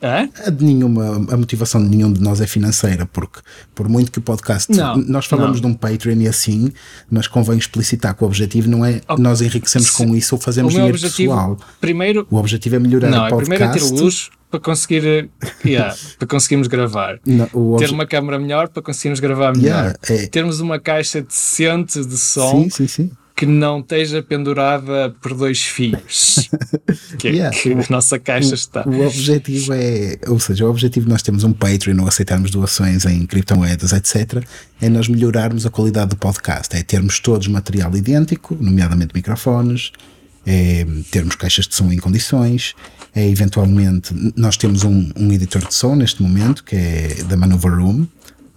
é? 0.05 0.29
A, 0.45 0.49
de 0.49 0.63
nenhuma, 0.63 1.15
a 1.33 1.37
motivação 1.37 1.83
de 1.83 1.95
nenhum 1.95 2.11
de 2.11 2.21
nós 2.21 2.41
é 2.41 2.47
financeira, 2.47 3.05
porque 3.05 3.39
por 3.73 3.89
muito 3.89 4.11
que 4.11 4.19
o 4.19 4.21
podcast. 4.21 4.71
Não, 4.71 4.97
nós 4.97 5.25
falamos 5.25 5.61
não. 5.61 5.69
de 5.69 5.75
um 5.75 5.77
Patreon 5.77 6.21
e 6.21 6.27
assim, 6.27 6.71
mas 7.09 7.27
convém 7.27 7.57
explicitar 7.57 8.15
que 8.15 8.23
o 8.23 8.27
objetivo 8.27 8.69
não 8.69 8.85
é 8.85 9.01
okay. 9.07 9.23
nós 9.23 9.41
enriquecemos 9.41 9.89
com 9.89 10.15
isso 10.15 10.35
ou 10.35 10.41
fazemos 10.41 10.73
dinheiro 10.73 10.99
pessoal. 10.99 11.57
Primeiro, 11.79 12.27
o 12.29 12.37
objetivo 12.37 12.75
é 12.75 12.79
melhorar 12.79 13.09
não, 13.09 13.25
o 13.25 13.29
podcast. 13.29 13.49
Primeiro 13.49 13.63
é 13.65 13.97
ter 13.97 14.01
luz 14.01 14.29
para 14.49 14.59
conseguir 14.59 15.29
yeah, 15.65 15.95
para 16.17 16.27
conseguirmos 16.27 16.67
gravar. 16.67 17.19
Não, 17.25 17.77
ter 17.77 17.89
uma 17.89 18.05
câmera 18.05 18.39
melhor 18.39 18.69
para 18.69 18.81
conseguirmos 18.81 19.19
gravar 19.19 19.55
melhor. 19.55 19.95
Yeah, 20.07 20.23
é... 20.23 20.27
Termos 20.27 20.59
uma 20.59 20.79
caixa 20.79 21.21
decente 21.21 22.03
de 22.05 22.17
som. 22.17 22.63
Sim, 22.63 22.69
sim, 22.69 22.87
sim 22.87 23.11
que 23.35 23.45
não 23.45 23.79
esteja 23.79 24.23
pendurada 24.23 25.13
por 25.21 25.33
dois 25.33 25.61
fios. 25.61 26.49
que, 27.19 27.27
yeah. 27.27 27.55
que 27.55 27.73
a 27.73 27.85
nossa 27.89 28.17
caixa 28.17 28.55
está. 28.55 28.87
O 28.87 29.05
objetivo 29.05 29.73
é, 29.73 30.17
ou 30.27 30.39
seja, 30.39 30.65
o 30.65 30.69
objetivo 30.69 31.05
de 31.05 31.11
nós 31.11 31.21
temos 31.21 31.43
um 31.43 31.51
Patreon 31.51 31.99
ou 32.01 32.07
aceitarmos 32.07 32.49
doações 32.49 33.05
em 33.05 33.25
criptomoedas, 33.25 33.91
etc., 33.91 34.43
é 34.81 34.87
nós 34.87 35.09
melhorarmos 35.09 35.65
a 35.65 35.69
qualidade 35.69 36.11
do 36.11 36.15
podcast, 36.15 36.75
é 36.75 36.83
termos 36.83 37.19
todos 37.19 37.47
material 37.47 37.93
idêntico, 37.95 38.57
nomeadamente 38.59 39.13
microfones, 39.13 39.91
é 40.45 40.85
termos 41.11 41.35
caixas 41.35 41.67
de 41.67 41.75
som 41.75 41.91
em 41.91 41.97
condições, 41.97 42.73
é 43.13 43.27
eventualmente, 43.27 44.13
nós 44.35 44.55
temos 44.55 44.83
um, 44.83 45.11
um 45.15 45.31
editor 45.31 45.65
de 45.65 45.73
som 45.73 45.95
neste 45.95 46.21
momento, 46.21 46.63
que 46.63 46.75
é 46.75 47.23
da 47.27 47.35
Maneuver 47.35 47.73
Room, 47.73 48.07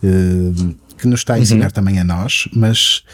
eh, 0.02 0.74
que 0.98 1.06
nos 1.06 1.20
está 1.20 1.34
a 1.34 1.38
ensinar 1.38 1.66
uhum. 1.66 1.70
também 1.70 1.98
a 1.98 2.04
nós, 2.04 2.48
mas 2.52 3.04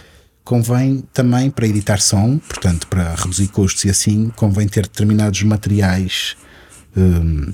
convém 0.44 1.02
também 1.12 1.50
para 1.50 1.66
editar 1.66 2.00
som, 2.00 2.38
portanto, 2.38 2.86
para 2.88 3.14
reduzir 3.14 3.48
custos 3.48 3.84
e 3.84 3.90
assim, 3.90 4.30
convém 4.36 4.68
ter 4.68 4.82
determinados 4.82 5.42
materiais. 5.42 6.36
Um, 6.96 7.52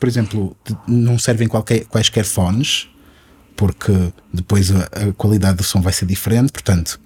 por 0.00 0.08
exemplo, 0.08 0.56
não 0.88 1.18
servem 1.18 1.46
qualquer, 1.46 1.84
quaisquer 1.84 2.24
fones, 2.24 2.88
porque 3.54 3.92
depois 4.32 4.70
a, 4.72 4.84
a, 4.84 5.12
qualidade 5.12 5.58
do 5.58 5.62
som 5.62 5.80
vai 5.80 5.92
ser 5.92 6.06
diferente. 6.06 6.50
Portanto, 6.50 6.98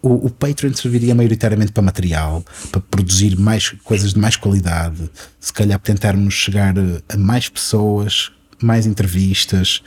o, 0.00 0.26
o 0.26 0.30
Patreon 0.30 0.72
serviria 0.74 1.14
maioritariamente 1.14 1.72
para 1.72 1.82
material, 1.82 2.44
para 2.70 2.80
produzir 2.80 3.36
mais 3.36 3.70
coisas 3.84 4.14
de 4.14 4.18
mais 4.20 4.36
qualidade, 4.36 5.10
se 5.38 5.52
calhar 5.52 5.78
tentarmos 5.80 6.34
chegar 6.34 6.74
a 7.08 7.16
mais 7.18 7.48
pessoas, 7.48 8.30
mais 8.62 8.86
entrevistas. 8.86 9.82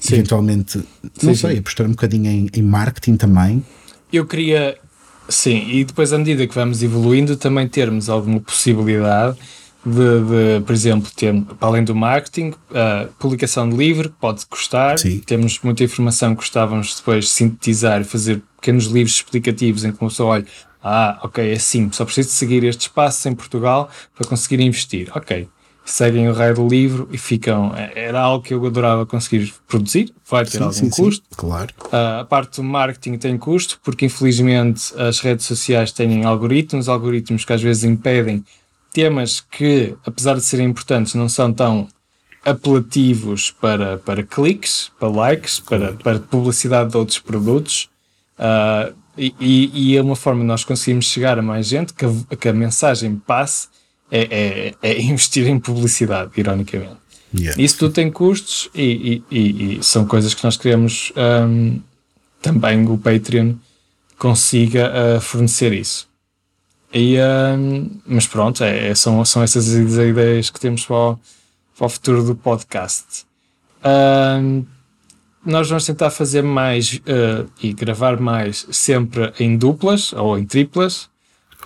Sim. 0.00 0.14
Eventualmente, 0.14 0.78
não 1.22 1.34
sim, 1.34 1.40
sei, 1.40 1.52
sim. 1.54 1.58
apostar 1.58 1.86
um 1.86 1.90
bocadinho 1.90 2.30
em, 2.30 2.48
em 2.54 2.62
marketing 2.62 3.16
também, 3.16 3.62
eu 4.16 4.26
queria, 4.26 4.76
sim, 5.28 5.68
e 5.68 5.84
depois 5.84 6.12
à 6.12 6.18
medida 6.18 6.46
que 6.46 6.54
vamos 6.54 6.82
evoluindo, 6.82 7.36
também 7.36 7.68
termos 7.68 8.08
alguma 8.08 8.40
possibilidade 8.40 9.36
de, 9.84 10.58
de 10.58 10.64
por 10.64 10.72
exemplo, 10.72 11.10
ter, 11.14 11.34
para 11.58 11.68
além 11.68 11.84
do 11.84 11.94
marketing, 11.94 12.52
a 12.74 13.06
publicação 13.18 13.68
de 13.68 13.76
livro 13.76 14.14
pode 14.20 14.44
custar. 14.46 14.98
Sim. 14.98 15.18
Temos 15.20 15.58
muita 15.62 15.84
informação 15.84 16.34
que 16.34 16.42
gostávamos 16.42 16.96
depois 16.96 17.24
de 17.24 17.30
sintetizar 17.30 18.00
e 18.00 18.04
fazer 18.04 18.42
pequenos 18.60 18.86
livros 18.86 19.14
explicativos 19.14 19.84
em 19.84 19.92
que 19.92 20.00
uma 20.00 20.10
pessoa 20.10 20.34
olha, 20.34 20.46
ah, 20.82 21.18
ok, 21.22 21.52
é 21.52 21.58
simples, 21.58 21.96
só 21.96 22.04
preciso 22.04 22.30
seguir 22.30 22.64
estes 22.64 22.88
passos 22.88 23.24
em 23.26 23.34
Portugal 23.34 23.90
para 24.14 24.28
conseguir 24.28 24.60
investir. 24.60 25.10
Ok, 25.14 25.48
seguem 25.90 26.28
o 26.28 26.32
raio 26.32 26.54
do 26.54 26.68
livro 26.68 27.08
e 27.12 27.18
ficam. 27.18 27.74
É, 27.74 27.92
era 27.94 28.20
algo 28.20 28.44
que 28.44 28.54
eu 28.54 28.64
adorava 28.64 29.04
conseguir 29.04 29.52
produzir, 29.66 30.12
vai 30.28 30.44
ter 30.44 30.58
sim, 30.58 30.62
algum 30.62 30.72
sim, 30.72 30.90
custo. 30.90 31.24
Sim, 31.28 31.36
claro. 31.36 31.74
Uh, 31.84 32.20
a 32.20 32.24
parte 32.24 32.56
do 32.56 32.64
marketing 32.64 33.18
tem 33.18 33.38
custo, 33.38 33.80
porque 33.82 34.06
infelizmente 34.06 34.92
as 34.96 35.20
redes 35.20 35.46
sociais 35.46 35.92
têm 35.92 36.24
algoritmos, 36.24 36.88
algoritmos 36.88 37.44
que 37.44 37.52
às 37.52 37.62
vezes 37.62 37.84
impedem 37.84 38.44
temas 38.92 39.40
que, 39.40 39.94
apesar 40.04 40.34
de 40.34 40.42
serem 40.42 40.66
importantes, 40.66 41.14
não 41.14 41.28
são 41.28 41.52
tão 41.52 41.88
apelativos 42.44 43.50
para, 43.50 43.98
para 43.98 44.22
cliques, 44.22 44.90
para 44.98 45.08
likes, 45.08 45.60
para, 45.60 45.92
para 45.92 46.18
publicidade 46.18 46.90
de 46.90 46.96
outros 46.96 47.18
produtos. 47.18 47.88
Uh, 48.38 48.94
e, 49.18 49.70
e, 49.74 49.96
é 49.96 50.00
uma 50.02 50.16
forma 50.16 50.40
de 50.40 50.46
nós 50.46 50.64
conseguirmos 50.64 51.04
chegar 51.04 51.38
a 51.38 51.42
mais 51.42 51.66
gente, 51.66 51.92
que 51.92 52.06
a, 52.06 52.36
que 52.36 52.48
a 52.48 52.52
mensagem 52.54 53.16
passe 53.16 53.68
é, 54.10 54.74
é, 54.82 54.90
é 54.90 55.00
investir 55.02 55.46
em 55.46 55.58
publicidade, 55.58 56.32
ironicamente. 56.36 57.00
Yeah. 57.32 57.62
Isso 57.62 57.78
tudo 57.78 57.94
tem 57.94 58.10
custos 58.10 58.68
e, 58.74 59.22
e, 59.30 59.76
e, 59.78 59.84
são 59.84 60.04
coisas 60.04 60.34
que 60.34 60.42
nós 60.42 60.56
queremos 60.56 61.12
um, 61.16 61.80
também 62.42 62.84
o 62.88 62.98
Patreon 62.98 63.54
consiga 64.18 64.90
uh, 64.90 65.20
fornecer 65.20 65.72
isso. 65.72 66.08
E, 66.92 67.16
um, 67.20 67.88
mas 68.04 68.26
pronto, 68.26 68.64
é, 68.64 68.88
é, 68.88 68.94
são, 68.94 69.24
são 69.24 69.42
essas 69.42 69.68
ideias 69.68 70.50
que 70.50 70.58
temos 70.58 70.84
para 70.84 70.96
o, 70.96 71.18
para 71.78 71.86
o 71.86 71.88
futuro 71.88 72.24
do 72.24 72.34
podcast. 72.34 73.24
Um, 73.84 74.64
nós 75.44 75.68
vamos 75.68 75.86
tentar 75.86 76.10
fazer 76.10 76.42
mais 76.42 76.94
uh, 76.94 77.48
e 77.62 77.72
gravar 77.72 78.20
mais 78.20 78.66
sempre 78.70 79.32
em 79.38 79.56
duplas 79.56 80.12
ou 80.12 80.36
em 80.36 80.44
triplas 80.44 81.08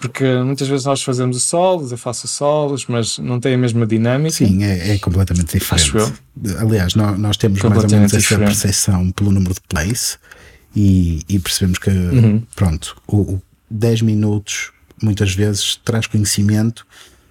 porque 0.00 0.24
muitas 0.42 0.68
vezes 0.68 0.84
nós 0.84 1.02
fazemos 1.02 1.42
solos, 1.42 1.92
eu 1.92 1.98
faço 1.98 2.26
solos, 2.26 2.86
mas 2.86 3.18
não 3.18 3.40
tem 3.40 3.54
a 3.54 3.58
mesma 3.58 3.86
dinâmica. 3.86 4.34
Sim, 4.34 4.64
é, 4.64 4.94
é 4.94 4.98
completamente 4.98 5.58
diferente. 5.58 6.12
Aliás, 6.58 6.94
nós, 6.94 7.18
nós 7.18 7.36
temos 7.36 7.60
mais 7.62 7.84
ou 7.84 7.90
menos 7.90 8.12
essa 8.12 8.38
percepção 8.38 9.10
pelo 9.12 9.30
número 9.30 9.54
de 9.54 9.60
plays 9.68 10.18
e, 10.74 11.22
e 11.28 11.38
percebemos 11.38 11.78
que, 11.78 11.90
uhum. 11.90 12.42
pronto, 12.54 12.96
o, 13.06 13.16
o 13.16 13.42
10 13.70 14.02
minutos 14.02 14.72
muitas 15.02 15.34
vezes 15.34 15.76
traz 15.84 16.06
conhecimento, 16.06 16.86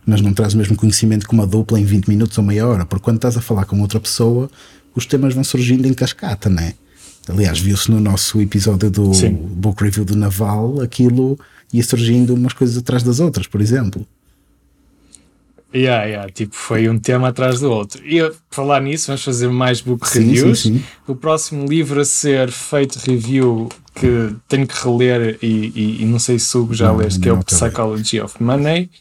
mas 0.06 0.22
não 0.22 0.34
traz 0.34 0.54
o 0.54 0.58
mesmo 0.58 0.76
conhecimento 0.76 1.28
que 1.28 1.34
uma 1.34 1.48
dupla 1.48 1.80
em 1.80 1.86
20 1.86 2.08
minutos 2.08 2.38
ou 2.38 2.44
meia 2.44 2.68
hora, 2.68 2.86
porque 2.86 3.04
quando 3.04 3.18
estás 3.18 3.38
a 3.38 3.42
falar 3.42 3.66
com 3.66 3.80
outra 3.82 4.00
pessoa, 4.00 4.50
os 4.96 5.06
temas 5.06 5.34
vão 5.34 5.44
surgindo 5.44 5.88
em 5.88 5.94
cascata, 5.94 6.50
né? 6.50 6.74
Aliás, 7.28 7.60
viu-se 7.60 7.90
no 7.90 8.00
nosso 8.00 8.42
episódio 8.42 8.92
do 8.92 9.14
Sim. 9.14 9.32
Book 9.34 9.82
Review 9.82 10.04
do 10.04 10.16
Naval, 10.16 10.82
aquilo 10.82 11.40
ia 11.74 11.84
surgindo 11.84 12.34
umas 12.36 12.54
coisas 12.54 12.78
atrás 12.78 13.02
das 13.04 13.20
outras, 13.20 13.48
por 13.48 13.60
exemplo. 13.60 14.06
Yeah, 15.76 16.04
yeah, 16.06 16.32
tipo, 16.32 16.56
foi 16.56 16.88
um 16.88 17.00
tema 17.00 17.30
atrás 17.30 17.60
do 17.60 17.72
outro. 17.72 18.00
E 18.06 18.32
falar 18.52 18.80
nisso, 18.80 19.08
vamos 19.08 19.24
fazer 19.24 19.50
mais 19.50 19.82
book 19.82 20.08
sim, 20.08 20.20
reviews. 20.20 20.60
Sim, 20.60 20.78
sim. 20.78 20.84
O 21.08 21.16
próximo 21.16 21.66
livro 21.66 22.00
a 22.00 22.06
ser 22.06 22.52
feito 22.52 22.98
review 22.98 23.70
que 23.96 24.36
tenho 24.48 24.68
que 24.68 24.76
reler 24.76 25.40
e, 25.42 25.72
e, 25.76 26.02
e 26.04 26.06
não 26.06 26.20
sei 26.20 26.38
se 26.38 26.56
o 26.56 26.72
já 26.72 26.92
leste, 26.92 27.20
que 27.20 27.28
é 27.28 27.34
o 27.34 27.44
Psychology 27.44 28.22
of 28.22 28.42
Money. 28.42 28.92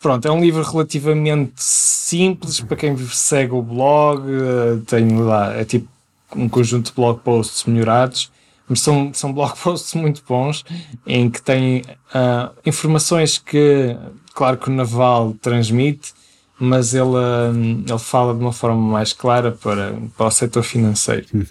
Pronto, 0.00 0.26
é 0.26 0.32
um 0.32 0.40
livro 0.40 0.62
relativamente 0.62 1.52
simples 1.56 2.60
para 2.60 2.76
quem 2.76 2.96
segue 3.08 3.52
o 3.54 3.62
blog. 3.62 4.22
Eh, 4.28 4.78
Tenho 4.84 5.24
lá, 5.24 5.54
é 5.54 5.64
tipo 5.64 5.88
um 6.34 6.48
conjunto 6.48 6.86
de 6.86 6.92
blog 6.92 7.20
posts 7.20 7.64
melhorados 7.64 8.30
mas 8.68 8.80
são, 8.80 9.10
são 9.14 9.32
blog 9.34 9.56
posts 9.58 9.94
muito 9.94 10.22
bons 10.28 10.64
em 11.06 11.30
que 11.30 11.40
tem 11.40 11.82
uh, 12.14 12.50
informações 12.64 13.38
que, 13.38 13.96
claro 14.34 14.56
que 14.56 14.68
o 14.68 14.72
Naval 14.72 15.34
transmite, 15.40 16.12
mas 16.58 16.94
ele, 16.94 17.04
uh, 17.04 17.84
ele 17.88 17.98
fala 17.98 18.34
de 18.34 18.40
uma 18.40 18.52
forma 18.52 18.80
mais 18.80 19.12
clara 19.12 19.52
para, 19.52 19.94
para 20.16 20.26
o 20.26 20.30
setor 20.30 20.62
financeiro. 20.62 21.26
Uhum. 21.32 21.46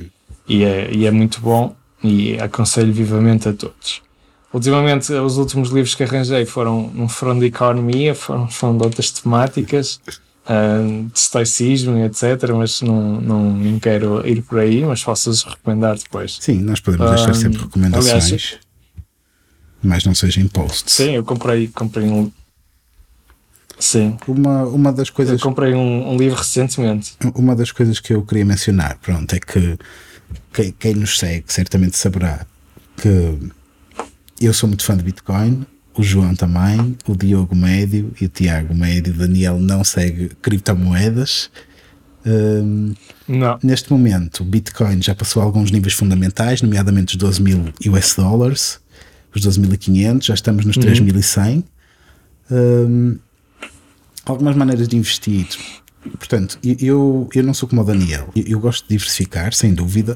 E, 0.48 0.64
é, 0.64 0.92
e 0.94 1.06
é 1.06 1.12
muito 1.12 1.42
bom 1.42 1.76
e 2.04 2.40
aconselho 2.40 2.94
vivamente 2.94 3.50
a 3.50 3.54
todos. 3.54 4.02
Ultimamente, 4.54 5.12
os 5.12 5.38
últimos 5.38 5.70
livros 5.70 5.94
que 5.94 6.04
arranjei 6.04 6.46
foram, 6.46 6.90
não 6.94 7.10
foram 7.10 7.38
de 7.38 7.48
economia, 7.48 8.16
foram, 8.16 8.48
foram 8.48 8.78
de 8.78 8.84
outras 8.84 9.12
temáticas 9.12 10.00
de 11.12 11.20
estoicismo, 11.20 11.98
etc. 12.06 12.52
Mas 12.56 12.82
não, 12.82 13.20
não, 13.22 13.52
não 13.54 13.80
quero 13.80 14.26
ir 14.28 14.42
por 14.42 14.60
aí, 14.60 14.86
mas 14.86 15.04
posso-vos 15.04 15.44
recomendar 15.44 15.98
depois. 15.98 16.38
Sim, 16.40 16.62
nós 16.62 16.80
podemos 16.80 17.10
deixar 17.12 17.34
sempre 17.34 17.62
recomendações, 17.62 18.26
aliás, 18.26 18.60
mas 19.84 20.06
não 20.06 20.16
seja 20.16 20.42
em 20.42 20.48
posts. 20.48 20.94
Sim, 20.94 21.12
eu 21.12 21.24
comprei, 21.24 21.68
comprei 21.68 22.08
um. 22.08 22.32
Sim. 23.80 24.18
Uma, 24.28 24.64
uma 24.64 24.92
das 24.92 25.10
coisas. 25.10 25.40
Eu 25.40 25.48
comprei 25.48 25.74
um, 25.74 26.14
um 26.14 26.18
livro 26.18 26.38
recentemente. 26.38 27.16
Uma 27.36 27.56
das 27.56 27.72
coisas 27.72 28.00
que 28.00 28.14
eu 28.14 28.24
queria 28.24 28.46
mencionar, 28.46 28.98
pronto, 29.00 29.34
é 29.34 29.40
que 29.40 29.78
quem, 30.54 30.72
quem 30.72 30.94
nos 30.96 31.20
segue 31.20 31.46
certamente 31.48 31.96
saberá 31.96 32.46
que 32.98 33.38
eu 34.42 34.54
sou 34.54 34.68
muito 34.68 34.84
fã 34.84 34.98
de 34.98 35.04
Bitcoin, 35.04 35.66
o 35.98 36.04
João 36.04 36.36
também, 36.36 36.96
o 37.08 37.16
Diogo 37.16 37.56
Médio 37.56 38.14
e 38.22 38.26
o 38.26 38.30
Tiago 38.30 38.74
Médio. 38.76 39.14
O 39.14 39.18
Daniel 39.18 39.60
não 39.60 39.84
segue 39.84 40.30
criptomoedas. 40.42 41.50
Um, 42.26 42.94
não. 43.28 43.58
Neste 43.64 43.92
momento, 43.92 44.42
o 44.42 44.46
Bitcoin 44.46 45.02
já 45.02 45.16
passou 45.16 45.42
alguns 45.42 45.72
níveis 45.72 45.94
fundamentais, 45.94 46.62
nomeadamente 46.62 47.16
os 47.16 47.18
12 47.18 47.42
mil 47.42 47.74
US 47.88 48.14
dólares, 48.16 48.80
os 49.34 49.42
12.500, 49.42 50.24
já 50.24 50.34
estamos 50.34 50.66
nos 50.66 50.78
uhum. 50.78 50.84
3.100. 50.84 51.64
Um, 52.52 53.18
algumas 54.26 54.56
maneiras 54.56 54.88
de 54.88 54.98
investir. 54.98 55.48
portanto, 56.04 56.60
eu, 56.64 57.30
eu 57.34 57.44
não 57.44 57.54
sou 57.54 57.68
como 57.68 57.82
o 57.82 57.86
Daniel. 57.86 58.30
Eu, 58.36 58.44
eu, 58.44 58.60
gosto 58.60 58.84
de 58.84 58.90
diversificar, 58.90 59.54
sem 59.54 59.74
dúvida. 59.74 60.16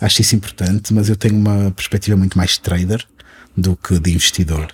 Acho 0.00 0.22
isso 0.22 0.34
importante, 0.34 0.94
mas 0.94 1.08
eu 1.08 1.16
tenho 1.16 1.36
uma 1.36 1.70
perspectiva 1.72 2.16
muito 2.16 2.38
mais 2.38 2.56
trader 2.56 3.04
do 3.56 3.76
que 3.76 3.98
de 3.98 4.12
investidor. 4.12 4.72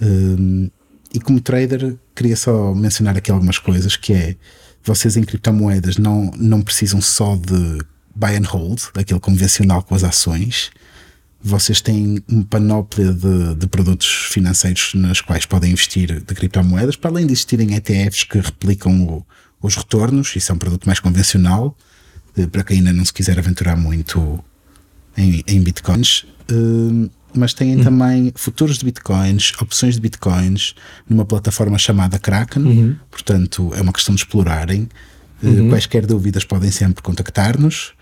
Um, 0.00 0.70
e 1.12 1.20
como 1.20 1.40
trader, 1.40 1.96
queria 2.14 2.36
só 2.36 2.74
mencionar 2.74 3.16
aqui 3.16 3.30
algumas 3.30 3.58
coisas, 3.58 3.96
que 3.96 4.12
é, 4.12 4.36
vocês 4.82 5.16
em 5.16 5.22
criptomoedas 5.22 5.96
não, 5.96 6.30
não 6.36 6.60
precisam 6.60 7.00
só 7.00 7.36
de 7.36 7.78
buy 8.14 8.36
and 8.36 8.46
hold, 8.46 8.80
aquele 8.94 9.20
convencional 9.20 9.82
com 9.82 9.94
as 9.94 10.04
ações, 10.04 10.70
vocês 11.40 11.80
têm 11.80 12.22
uma 12.28 12.44
panóplia 12.44 13.12
de, 13.12 13.54
de, 13.54 13.66
produtos 13.68 14.28
financeiros 14.32 14.92
nas 14.94 15.20
quais 15.20 15.46
podem 15.46 15.70
investir 15.70 16.20
de 16.20 16.34
criptomoedas, 16.34 16.96
para 16.96 17.10
além 17.10 17.26
de 17.26 17.32
existirem 17.32 17.74
ETFs 17.74 18.24
que 18.24 18.38
replicam 18.40 19.04
o, 19.04 19.26
os 19.62 19.76
retornos, 19.76 20.34
isso 20.34 20.50
é 20.50 20.54
um 20.54 20.58
produto 20.58 20.84
mais 20.86 20.98
convencional, 20.98 21.76
eh, 22.36 22.46
para 22.46 22.64
quem 22.64 22.78
ainda 22.78 22.92
não 22.92 23.04
se 23.04 23.12
quiser 23.12 23.38
aventurar 23.38 23.76
muito 23.76 24.42
em, 25.16 25.42
em 25.46 25.60
bitcoins. 25.62 26.24
Uh, 26.50 27.08
mas 27.34 27.52
têm 27.52 27.76
hum. 27.76 27.84
também 27.84 28.32
futuros 28.34 28.78
de 28.78 28.84
bitcoins, 28.84 29.52
opções 29.60 29.94
de 29.94 30.00
bitcoins, 30.00 30.74
numa 31.08 31.24
plataforma 31.24 31.78
chamada 31.78 32.18
Kraken. 32.18 32.62
Uhum. 32.62 32.96
Portanto, 33.10 33.70
é 33.74 33.80
uma 33.80 33.92
questão 33.92 34.14
de 34.14 34.22
explorarem. 34.22 34.88
Eh, 35.42 35.46
uhum. 35.46 35.68
quaisquer 35.68 36.04
dúvidas 36.06 36.44
podem 36.44 36.70
sempre 36.70 37.02
contactar-nos. 37.02 37.92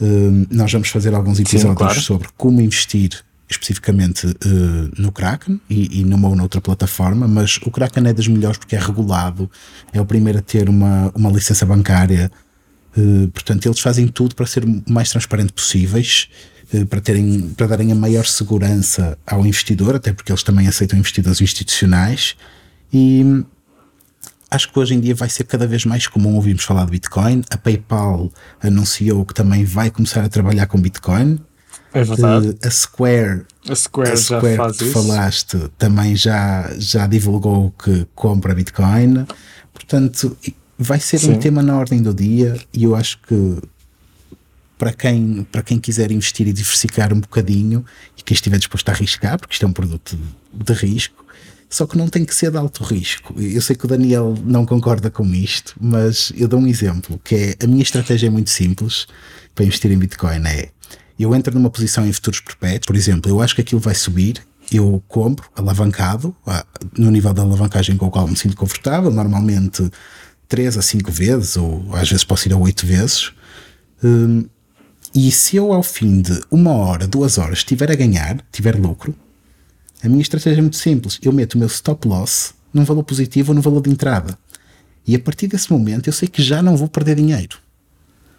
Uh, 0.00 0.46
nós 0.50 0.72
vamos 0.72 0.88
fazer 0.88 1.14
alguns 1.14 1.38
episódios 1.38 1.72
Sim, 1.72 1.76
claro. 1.76 2.00
sobre 2.00 2.28
como 2.36 2.60
investir 2.60 3.22
especificamente 3.50 4.26
uh, 4.26 4.90
no 4.96 5.12
Kraken 5.12 5.60
e, 5.68 6.00
e, 6.00 6.04
numa 6.04 6.28
ou 6.28 6.36
noutra 6.36 6.60
plataforma, 6.60 7.28
mas 7.28 7.58
o 7.64 7.70
Kraken 7.70 8.08
é 8.08 8.12
das 8.12 8.28
melhores 8.28 8.56
porque 8.56 8.76
é 8.76 8.78
regulado, 8.78 9.50
é 9.92 10.00
o 10.00 10.06
primeiro 10.06 10.38
a 10.38 10.42
ter 10.42 10.68
uma, 10.68 11.12
uma 11.14 11.30
licença 11.30 11.66
bancária, 11.66 12.30
uh, 12.96 13.28
portanto, 13.28 13.66
eles 13.66 13.80
fazem 13.80 14.06
tudo 14.06 14.34
para 14.34 14.46
ser 14.46 14.64
o 14.64 14.82
mais 14.88 15.10
transparente 15.10 15.52
possíveis, 15.52 16.28
para, 16.88 17.00
terem, 17.00 17.50
para 17.56 17.66
darem 17.66 17.92
a 17.92 17.94
maior 17.94 18.26
segurança 18.26 19.18
ao 19.26 19.44
investidor, 19.44 19.96
até 19.96 20.12
porque 20.12 20.30
eles 20.30 20.42
também 20.42 20.68
aceitam 20.68 20.98
investidores 20.98 21.40
institucionais 21.40 22.36
e 22.92 23.44
acho 24.50 24.72
que 24.72 24.78
hoje 24.78 24.94
em 24.94 25.00
dia 25.00 25.14
vai 25.14 25.28
ser 25.28 25.44
cada 25.44 25.66
vez 25.66 25.84
mais 25.84 26.06
comum 26.06 26.34
ouvirmos 26.34 26.64
falar 26.64 26.84
de 26.84 26.92
Bitcoin. 26.92 27.42
A 27.50 27.56
PayPal 27.56 28.30
anunciou 28.60 29.24
que 29.24 29.32
também 29.32 29.64
vai 29.64 29.90
começar 29.90 30.24
a 30.24 30.28
trabalhar 30.28 30.66
com 30.66 30.78
Bitcoin. 30.78 31.38
É 31.92 32.04
verdade. 32.04 32.56
a 32.64 32.70
Square, 32.70 33.42
a 33.68 33.74
Square, 33.74 34.12
a 34.12 34.16
Square 34.16 34.56
já 34.56 34.72
que 34.72 34.84
falaste 34.92 35.58
também 35.76 36.14
já, 36.14 36.70
já 36.78 37.06
divulgou 37.06 37.72
que 37.72 38.06
compra 38.14 38.54
Bitcoin. 38.54 39.26
Portanto, 39.72 40.36
vai 40.78 41.00
ser 41.00 41.18
Sim. 41.18 41.32
um 41.32 41.38
tema 41.38 41.62
na 41.62 41.76
ordem 41.76 42.00
do 42.00 42.14
dia 42.14 42.56
e 42.72 42.84
eu 42.84 42.94
acho 42.94 43.18
que 43.22 43.58
para 44.80 44.94
quem, 44.94 45.46
para 45.52 45.62
quem 45.62 45.78
quiser 45.78 46.10
investir 46.10 46.48
e 46.48 46.54
diversificar 46.54 47.12
um 47.12 47.20
bocadinho 47.20 47.84
e 48.16 48.22
quem 48.22 48.34
estiver 48.34 48.56
disposto 48.56 48.88
a 48.88 48.92
arriscar, 48.92 49.38
porque 49.38 49.52
isto 49.52 49.66
é 49.66 49.68
um 49.68 49.74
produto 49.74 50.16
de, 50.16 50.64
de 50.64 50.72
risco, 50.72 51.22
só 51.68 51.86
que 51.86 51.98
não 51.98 52.08
tem 52.08 52.24
que 52.24 52.34
ser 52.34 52.50
de 52.50 52.56
alto 52.56 52.82
risco. 52.82 53.38
Eu 53.38 53.60
sei 53.60 53.76
que 53.76 53.84
o 53.84 53.88
Daniel 53.88 54.34
não 54.42 54.64
concorda 54.64 55.10
com 55.10 55.26
isto, 55.34 55.74
mas 55.78 56.32
eu 56.34 56.48
dou 56.48 56.58
um 56.58 56.66
exemplo, 56.66 57.20
que 57.22 57.34
é 57.34 57.56
a 57.62 57.66
minha 57.66 57.82
estratégia 57.82 58.28
é 58.28 58.30
muito 58.30 58.48
simples 58.48 59.06
para 59.54 59.66
investir 59.66 59.92
em 59.92 59.98
Bitcoin. 59.98 60.46
É 60.46 60.70
eu 61.18 61.34
entro 61.34 61.54
numa 61.54 61.68
posição 61.68 62.06
em 62.06 62.12
futuros 62.14 62.40
perpétuos, 62.40 62.86
por 62.86 62.96
exemplo, 62.96 63.30
eu 63.30 63.42
acho 63.42 63.54
que 63.54 63.60
aquilo 63.60 63.82
vai 63.82 63.94
subir, 63.94 64.42
eu 64.72 65.04
compro 65.06 65.46
alavancado, 65.54 66.34
no 66.96 67.10
nível 67.10 67.34
da 67.34 67.42
alavancagem 67.42 67.98
com 67.98 68.06
o 68.06 68.10
qual 68.10 68.26
me 68.26 68.34
sinto 68.34 68.56
confortável, 68.56 69.10
normalmente 69.10 69.90
3 70.48 70.78
a 70.78 70.82
5 70.82 71.12
vezes, 71.12 71.58
ou 71.58 71.84
às 71.94 72.08
vezes 72.08 72.24
posso 72.24 72.48
ir 72.48 72.54
a 72.54 72.56
8 72.56 72.86
vezes. 72.86 73.32
Hum, 74.02 74.46
e 75.14 75.30
se 75.32 75.56
eu 75.56 75.72
ao 75.72 75.82
fim 75.82 76.22
de 76.22 76.40
uma 76.50 76.72
hora, 76.72 77.06
duas 77.06 77.36
horas, 77.38 77.58
estiver 77.58 77.90
a 77.90 77.94
ganhar, 77.94 78.44
tiver 78.52 78.78
lucro, 78.78 79.14
a 80.02 80.08
minha 80.08 80.22
estratégia 80.22 80.58
é 80.58 80.62
muito 80.62 80.76
simples. 80.76 81.18
Eu 81.22 81.32
meto 81.32 81.54
o 81.54 81.58
meu 81.58 81.66
stop 81.66 82.06
loss 82.06 82.54
num 82.72 82.84
valor 82.84 83.02
positivo 83.02 83.50
ou 83.50 83.54
no 83.54 83.60
valor 83.60 83.82
de 83.82 83.90
entrada. 83.90 84.38
E 85.06 85.14
a 85.14 85.18
partir 85.18 85.46
desse 85.48 85.70
momento 85.72 86.08
eu 86.08 86.12
sei 86.12 86.28
que 86.28 86.42
já 86.42 86.62
não 86.62 86.76
vou 86.76 86.88
perder 86.88 87.16
dinheiro. 87.16 87.58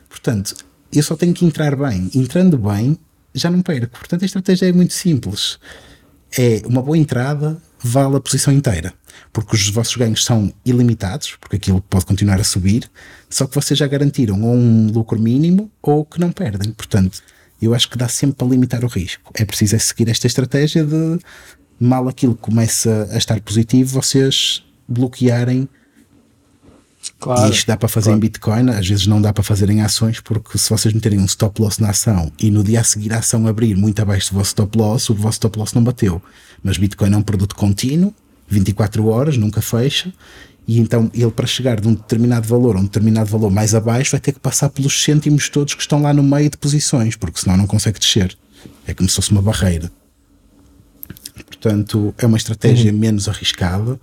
Portanto, 0.10 0.56
eu 0.92 1.04
só 1.04 1.16
tenho 1.16 1.34
que 1.34 1.46
entrar 1.46 1.76
bem. 1.76 2.10
Entrando 2.16 2.58
bem, 2.58 2.98
já 3.34 3.50
não 3.50 3.62
perco. 3.62 4.00
Portanto, 4.00 4.24
a 4.24 4.26
estratégia 4.26 4.68
é 4.68 4.72
muito 4.72 4.94
simples. 4.94 5.60
É 6.38 6.62
uma 6.66 6.82
boa 6.82 6.98
entrada, 6.98 7.62
vale 7.84 8.16
a 8.16 8.22
posição 8.22 8.54
inteira. 8.54 8.94
Porque 9.34 9.56
os 9.56 9.70
vossos 9.70 9.96
ganhos 9.96 10.24
são 10.24 10.54
ilimitados, 10.66 11.36
porque 11.40 11.56
aquilo 11.56 11.82
pode 11.82 12.06
continuar 12.06 12.40
a 12.40 12.44
subir, 12.44 12.90
só 13.30 13.46
que 13.46 13.56
vocês 13.56 13.78
já 13.78 13.88
garantiram 13.88 14.42
ou 14.44 14.56
um 14.56 14.88
lucro 14.88 15.20
mínimo 15.20 15.72
ou 15.82 16.06
que 16.06 16.20
não 16.20 16.32
perdem. 16.32 16.72
Portanto, 16.72 17.22
eu 17.62 17.74
acho 17.74 17.90
que 17.90 17.98
dá 17.98 18.08
sempre 18.08 18.38
para 18.38 18.48
limitar 18.48 18.84
o 18.84 18.88
risco. 18.88 19.32
É 19.36 19.46
preciso 19.46 19.76
é 19.76 19.80
seguir 19.80 20.10
esta 20.10 20.28
estratégia 20.28 20.84
de 20.84 21.20
mal 21.80 22.08
aquilo 22.08 22.36
começa 22.36 23.08
a 23.12 23.18
estar 23.18 23.40
positivo, 23.42 23.94
vocês 23.94 24.64
bloquearem. 24.88 25.68
Claro, 27.20 27.48
e 27.48 27.52
isto 27.52 27.68
dá 27.68 27.78
para 27.78 27.88
fazer 27.88 28.06
claro. 28.06 28.18
em 28.18 28.20
Bitcoin, 28.20 28.70
às 28.70 28.88
vezes 28.88 29.08
não 29.08 29.22
dá 29.22 29.34
para 29.34 29.44
fazer 29.44 29.70
em 29.70 29.82
ações, 29.82 30.20
porque 30.20 30.58
se 30.58 30.70
vocês 30.70 30.94
meterem 30.94 31.20
um 31.20 31.26
stop 31.26 31.62
loss 31.62 31.80
na 31.80 31.90
ação 31.90 32.32
e 32.40 32.52
no 32.52 32.64
dia 32.64 32.82
a 32.82 32.84
seguir 32.84 33.14
a 33.14 33.20
ação 33.20 33.48
abrir 33.48 33.76
muito 33.76 34.02
abaixo 34.02 34.32
do 34.32 34.38
vosso 34.38 34.50
stop 34.50 34.78
loss, 34.78 35.10
o 35.10 35.16
vosso 35.16 35.36
stop 35.36 35.58
loss 35.58 35.74
não 35.74 35.84
bateu. 35.84 36.22
Mas 36.64 36.78
Bitcoin 36.78 37.14
é 37.14 37.18
um 37.18 37.22
produto 37.22 37.56
contínuo, 37.56 38.14
24 38.48 39.08
horas, 39.08 39.38
nunca 39.38 39.62
fecha, 39.62 40.14
e 40.68 40.80
então 40.80 41.10
ele 41.14 41.32
para 41.32 41.48
chegar 41.48 41.80
de 41.80 41.88
um 41.88 41.94
determinado 41.94 42.48
valor 42.48 42.76
a 42.76 42.80
um 42.80 42.84
determinado 42.84 43.30
valor 43.30 43.50
mais 43.50 43.74
abaixo 43.74 44.12
vai 44.12 44.20
ter 44.20 44.32
que 44.32 44.40
passar 44.40 44.70
pelos 44.70 45.04
cêntimos 45.04 45.50
todos 45.50 45.74
que 45.74 45.82
estão 45.82 46.02
lá 46.02 46.14
no 46.14 46.24
meio 46.24 46.50
de 46.50 46.58
posições, 46.58 47.16
porque 47.16 47.40
senão 47.40 47.58
não 47.58 47.68
consegue 47.68 48.00
descer. 48.00 48.38
É 48.86 48.94
como 48.94 49.10
se 49.10 49.16
fosse 49.16 49.32
uma 49.32 49.42
barreira. 49.42 49.92
Portanto, 51.46 52.14
é 52.18 52.26
uma 52.26 52.38
estratégia 52.38 52.92
uhum. 52.92 52.98
menos 52.98 53.28
arriscada, 53.28 54.00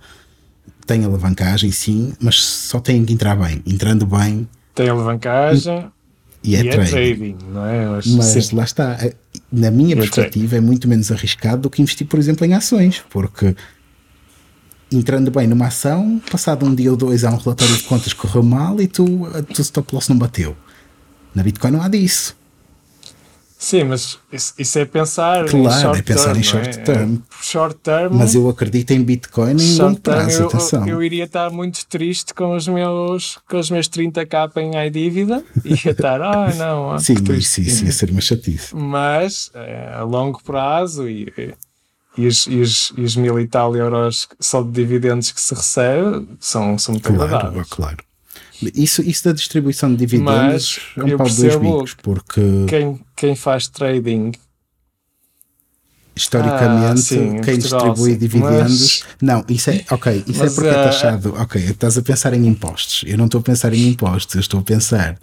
tem 0.89 1.05
alavancagem 1.05 1.71
sim, 1.71 2.13
mas 2.19 2.41
só 2.43 2.79
tem 2.79 3.05
que 3.05 3.13
entrar 3.13 3.35
bem. 3.35 3.61
Entrando 3.63 4.07
bem. 4.07 4.49
Tem 4.73 4.89
alavancagem. 4.89 5.85
E 6.43 6.55
é, 6.55 6.61
e 6.61 6.69
trading. 6.69 6.81
é 6.81 6.89
trading. 6.89 7.37
não 7.51 7.63
é? 7.63 7.85
Mas 7.87 8.25
sim. 8.25 8.55
lá 8.55 8.63
está, 8.63 8.93
é, 8.93 9.13
na 9.51 9.69
minha 9.69 9.93
é 9.93 9.97
perspectiva, 9.97 10.57
é 10.57 10.59
muito 10.59 10.87
menos 10.87 11.11
arriscado 11.11 11.61
do 11.61 11.69
que 11.69 11.83
investir, 11.83 12.07
por 12.07 12.17
exemplo, 12.17 12.43
em 12.43 12.55
ações, 12.55 13.03
porque 13.07 13.55
entrando 14.91 15.29
bem 15.29 15.45
numa 15.45 15.67
ação, 15.67 16.19
passado 16.31 16.65
um 16.65 16.73
dia 16.73 16.89
ou 16.89 16.97
dois 16.97 17.23
há 17.23 17.29
um 17.29 17.37
relatório 17.37 17.75
de 17.75 17.83
contas 17.83 18.11
que 18.11 18.19
correu 18.21 18.41
mal 18.41 18.81
e 18.81 18.87
tu, 18.87 19.05
tu 19.53 19.61
stop 19.61 19.93
loss 19.93 20.09
não 20.09 20.17
bateu. 20.17 20.57
Na 21.35 21.43
Bitcoin 21.43 21.69
não 21.69 21.83
há 21.83 21.87
disso. 21.87 22.35
Sim, 23.61 23.83
mas 23.83 24.17
isso, 24.31 24.53
isso 24.57 24.79
é 24.79 24.85
pensar 24.85 25.45
claro, 25.45 25.93
em 25.93 25.99
é 25.99 26.01
pensar 26.01 26.27
term, 26.27 26.39
em 26.39 26.43
short 26.43 26.69
é? 26.69 26.81
term. 26.81 27.15
É, 27.15 27.43
short 27.43 27.75
term. 27.83 28.13
Mas 28.13 28.33
eu 28.33 28.47
acredito 28.47 28.91
em 28.91 29.03
Bitcoin 29.03 29.61
em 29.61 29.75
longo 29.75 29.99
prazo, 29.99 30.43
eu, 30.43 30.47
atenção. 30.47 30.87
Eu, 30.87 31.03
iria 31.03 31.25
estar 31.25 31.49
muito 31.49 31.85
triste 31.85 32.33
com 32.33 32.55
os 32.55 32.69
meus, 32.69 33.37
com 33.49 33.57
os 33.57 33.69
meus 33.69 33.89
30k 33.89 34.49
em 34.55 34.89
dívida 34.89 35.43
e 35.65 35.71
ia 35.73 35.91
estar, 35.91 36.21
ah, 36.21 36.55
não. 36.55 36.97
sim, 36.99 37.15
isso, 37.37 37.59
isso 37.59 37.83
ia 37.83 37.91
ser 37.91 38.09
uma 38.11 38.21
chatice. 38.21 38.73
Mas 38.73 39.51
é, 39.53 39.91
a 39.93 40.03
longo 40.03 40.41
prazo 40.41 41.09
e 41.09 41.53
e 42.17 42.27
os, 42.27 42.47
e 42.47 42.61
os, 42.61 42.93
e 42.97 43.01
os 43.01 43.15
mil 43.15 43.39
e 43.39 43.47
tal 43.47 43.75
euros 43.75 44.27
só 44.39 44.61
de 44.61 44.71
dividendos 44.71 45.31
que 45.31 45.39
se 45.39 45.53
recebe 45.53 46.27
são, 46.39 46.77
são 46.77 46.93
muito 46.93 47.13
claro, 47.13 47.23
agradáveis. 47.23 47.67
Claro. 47.69 48.08
Isso, 48.75 49.01
isso 49.01 49.23
da 49.25 49.31
distribuição 49.31 49.89
de 49.91 49.97
dividendos 49.97 50.79
Mas 50.95 51.11
é 51.11 51.13
um 51.13 51.17
pau 51.17 51.29
dois 51.29 51.55
bicos, 51.55 51.93
porque 52.01 52.41
quem, 52.67 52.99
quem 53.15 53.35
faz 53.35 53.67
trading 53.67 54.31
historicamente 56.15 56.91
ah, 56.91 56.97
sim, 56.97 57.39
quem 57.41 57.57
Portugal, 57.57 57.93
distribui 57.93 58.11
sim. 58.11 58.17
dividendos. 58.17 59.03
Mas, 59.03 59.05
não, 59.21 59.45
isso 59.47 59.69
é 59.69 59.85
ok, 59.89 60.23
isso 60.27 60.43
é 60.43 60.49
porque 60.49 60.67
é 60.67 60.73
taxado. 60.73 61.33
Ok, 61.37 61.61
estás 61.61 61.97
a 61.97 62.01
pensar 62.01 62.33
em 62.33 62.45
impostos. 62.45 63.03
Eu 63.07 63.17
não 63.17 63.25
estou 63.25 63.39
a 63.39 63.43
pensar 63.43 63.73
em 63.73 63.87
impostos, 63.87 64.35
eu 64.35 64.41
estou 64.41 64.59
a 64.59 64.63
pensar 64.63 65.17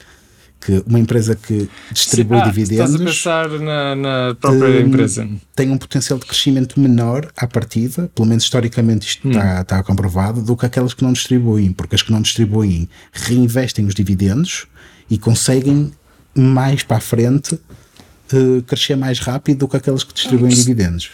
que 0.67 0.83
uma 0.85 0.99
empresa 0.99 1.37
que 1.37 1.69
distribui 1.93 2.39
ah, 2.39 2.45
dividendos. 2.45 2.95
Estás 2.95 3.01
a 3.01 3.05
pensar 3.05 3.49
na, 3.61 3.95
na 3.95 4.35
própria 4.35 4.83
um, 4.83 4.89
empresa. 4.89 5.29
Tem 5.55 5.71
um 5.71 5.79
potencial 5.79 6.19
de 6.19 6.27
crescimento 6.27 6.81
menor 6.81 7.31
à 7.37 7.47
partida, 7.47 8.11
pelo 8.13 8.27
menos 8.27 8.43
historicamente 8.43 9.07
isto 9.07 9.29
hum. 9.29 9.31
está, 9.31 9.61
está 9.61 9.83
comprovado, 9.85 10.43
do 10.43 10.57
que 10.57 10.67
aquelas 10.67 10.93
que 10.93 11.05
não 11.05 11.13
distribuem, 11.13 11.73
porque 11.73 11.95
as 11.95 12.03
que 12.03 12.11
não 12.11 12.21
distribuem 12.21 12.89
reinvestem 13.13 13.87
os 13.87 13.95
dividendos 13.95 14.67
e 15.09 15.17
conseguem 15.17 15.93
mais 16.35 16.83
para 16.83 16.97
a 16.97 17.01
frente 17.01 17.55
uh, 17.55 18.63
crescer 18.67 18.97
mais 18.97 19.21
rápido 19.21 19.59
do 19.61 19.69
que 19.69 19.77
aquelas 19.77 20.03
que 20.03 20.13
distribuem 20.13 20.53
hum. 20.53 20.57
dividendos. 20.57 21.11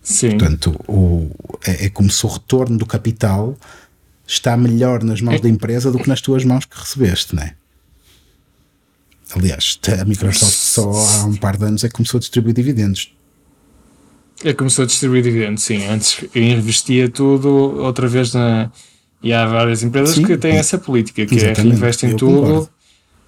Sim. 0.00 0.38
Portanto, 0.38 0.80
o, 0.86 1.28
é, 1.66 1.86
é 1.86 1.90
como 1.90 2.08
se 2.08 2.24
o 2.24 2.28
retorno 2.28 2.78
do 2.78 2.86
capital 2.86 3.56
está 4.24 4.56
melhor 4.56 5.02
nas 5.02 5.20
mãos 5.20 5.36
é. 5.36 5.40
da 5.40 5.48
empresa 5.48 5.90
do 5.90 5.98
que 5.98 6.08
nas 6.08 6.20
tuas 6.20 6.44
mãos 6.44 6.64
que 6.64 6.78
recebeste, 6.78 7.34
não 7.34 7.42
é? 7.42 7.54
Aliás, 9.34 9.78
a 10.00 10.04
Microsoft 10.04 10.52
só 10.52 10.90
há 10.90 11.24
um 11.24 11.36
par 11.36 11.56
de 11.56 11.64
anos 11.64 11.84
é 11.84 11.88
que 11.88 11.94
começou 11.94 12.18
a 12.18 12.20
distribuir 12.20 12.54
dividendos. 12.54 13.14
É 14.42 14.52
começou 14.54 14.84
a 14.84 14.86
distribuir 14.86 15.22
dividendos, 15.22 15.62
sim. 15.62 15.86
Antes 15.86 16.24
investia 16.34 17.08
tudo 17.10 17.48
outra 17.48 18.08
vez 18.08 18.32
na, 18.32 18.70
E 19.22 19.32
há 19.32 19.46
várias 19.46 19.82
empresas 19.82 20.14
Sim, 20.14 20.24
que 20.24 20.36
têm 20.36 20.56
essa 20.56 20.78
política, 20.78 21.26
que 21.26 21.38
é 21.38 21.52
reinvestem 21.52 22.16
tudo 22.16 22.40
concordo. 22.40 22.70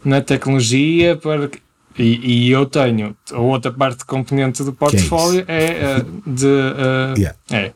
na 0.05 0.21
tecnologia 0.21 1.17
para 1.17 1.51
e, 1.99 2.47
e, 2.47 2.51
eu 2.51 2.65
tenho 2.65 3.15
a 3.31 3.39
outra 3.39 3.71
parte 3.71 3.99
de 3.99 4.07
componente 4.07 4.65
do 4.65 4.73
portfólio 4.73 5.45
é, 5.47 5.65
é 5.65 6.07
de 6.27 6.47
uh, 6.47 7.19
yeah. 7.19 7.39
é, 7.51 7.73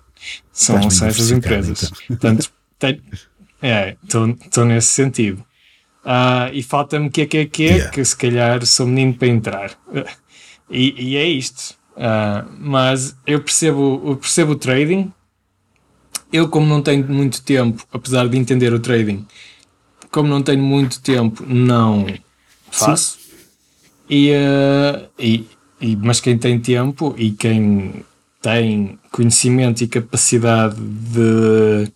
são, 0.51 0.91
são 0.91 1.09
essas 1.09 1.31
empresas. 1.31 1.93
Então. 2.11 2.35
Portanto, 2.35 2.51
estou 4.03 4.65
é, 4.65 4.67
nesse 4.67 4.89
sentido. 4.89 5.45
Uh, 6.07 6.55
e 6.55 6.63
falta-me 6.63 7.11
que 7.11 7.23
é 7.23 7.27
que 7.27 7.39
é 7.39 7.47
que 7.47 7.65
é, 7.65 7.71
yeah. 7.71 7.91
que 7.91 8.05
se 8.05 8.17
calhar 8.17 8.65
sou 8.65 8.87
menino 8.87 9.15
para 9.15 9.27
entrar. 9.27 9.71
E, 10.71 10.95
e 10.97 11.17
é 11.17 11.27
isto. 11.27 11.75
Uh, 11.97 12.49
mas 12.61 13.17
eu 13.27 13.41
percebo, 13.41 14.01
eu 14.07 14.17
percebo 14.17 14.53
o 14.53 14.57
trading. 14.57 15.13
Eu, 16.33 16.49
como 16.49 16.67
não 16.67 16.81
tenho 16.81 17.05
muito 17.09 17.43
tempo, 17.43 17.85
apesar 17.93 18.29
de 18.29 18.39
entender 18.39 18.73
o 18.73 18.79
trading, 18.79 19.27
como 20.11 20.29
não 20.29 20.43
tenho 20.43 20.63
muito 20.63 21.01
tempo, 21.01 21.45
não 21.45 22.07
faço. 22.71 23.19
E, 24.09 24.31
uh, 24.31 25.09
e, 25.19 25.45
e, 25.81 25.97
mas 25.97 26.21
quem 26.21 26.39
tem 26.39 26.61
tempo 26.61 27.15
e 27.19 27.33
quem 27.33 28.05
tem 28.41 28.97
conhecimento 29.11 29.83
e 29.83 29.89
capacidade 29.89 30.77
de, 30.77 31.91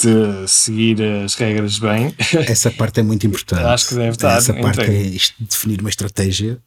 de 0.00 0.48
seguir 0.48 1.02
as 1.02 1.34
regras 1.34 1.78
bem. 1.78 2.14
Essa 2.48 2.70
parte 2.70 3.00
é 3.00 3.02
muito 3.02 3.26
importante. 3.26 3.62
Acho 3.62 3.88
que 3.88 3.94
deve 3.94 4.10
estar. 4.10 4.36
Essa 4.36 4.54
parte 4.54 4.80
é 4.80 5.16
definir 5.38 5.80
uma 5.80 5.90
estratégia 5.90 6.58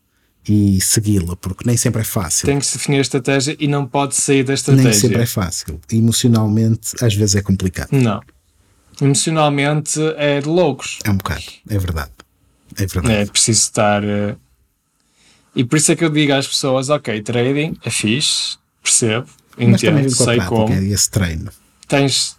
e 0.47 0.79
segui-la, 0.81 1.35
porque 1.35 1.63
nem 1.65 1.77
sempre 1.77 2.01
é 2.01 2.05
fácil. 2.05 2.45
Tem 2.45 2.59
que 2.59 2.65
se 2.65 2.77
definir 2.77 2.97
a 2.97 3.01
estratégia 3.01 3.55
e 3.59 3.67
não 3.67 3.85
pode 3.85 4.15
sair 4.15 4.43
da 4.43 4.53
estratégia. 4.53 4.89
Nem 4.89 4.99
sempre 4.99 5.21
é 5.21 5.25
fácil. 5.25 5.79
Emocionalmente, 5.91 6.93
às 7.01 7.13
vezes 7.15 7.35
é 7.35 7.41
complicado. 7.41 7.89
Não. 7.91 8.21
Emocionalmente 9.01 9.99
é 10.17 10.39
de 10.39 10.47
loucos. 10.47 10.99
É 11.03 11.09
um 11.09 11.17
bocado, 11.17 11.43
é 11.69 11.77
verdade. 11.77 12.11
É 12.77 12.85
verdade. 12.85 13.15
É 13.15 13.25
preciso 13.25 13.59
estar. 13.59 14.03
Uh... 14.03 14.37
E 15.55 15.63
por 15.63 15.77
isso 15.77 15.91
é 15.91 15.95
que 15.95 16.03
eu 16.03 16.09
digo 16.09 16.33
às 16.33 16.47
pessoas: 16.47 16.89
ok, 16.89 17.21
trading 17.21 17.77
é 17.83 17.89
fixe, 17.89 18.57
percebo, 18.81 19.27
entendo, 19.57 20.09
sei 20.09 20.39
como. 20.41 20.73
É 20.73 20.83
esse 20.83 21.09
treino. 21.09 21.51
Tens. 21.87 22.37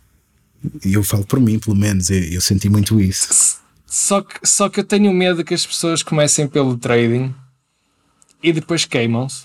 Eu 0.85 1.03
falo 1.03 1.25
por 1.25 1.41
mim, 1.41 1.59
pelo 1.59 1.77
menos, 1.77 2.11
eu, 2.11 2.23
eu 2.23 2.41
senti 2.41 2.69
muito 2.69 3.01
isso. 3.01 3.59
Só 3.87 4.23
que, 4.23 4.41
só 4.43 4.69
que 4.69 4.81
eu 4.81 4.85
tenho 4.85 5.13
medo 5.13 5.45
que 5.45 5.55
as 5.55 5.65
pessoas 5.65 6.03
comecem 6.03 6.49
pelo 6.49 6.77
trading 6.77 7.35
e 8.43 8.53
depois 8.53 8.85
queimam-se 8.85 9.45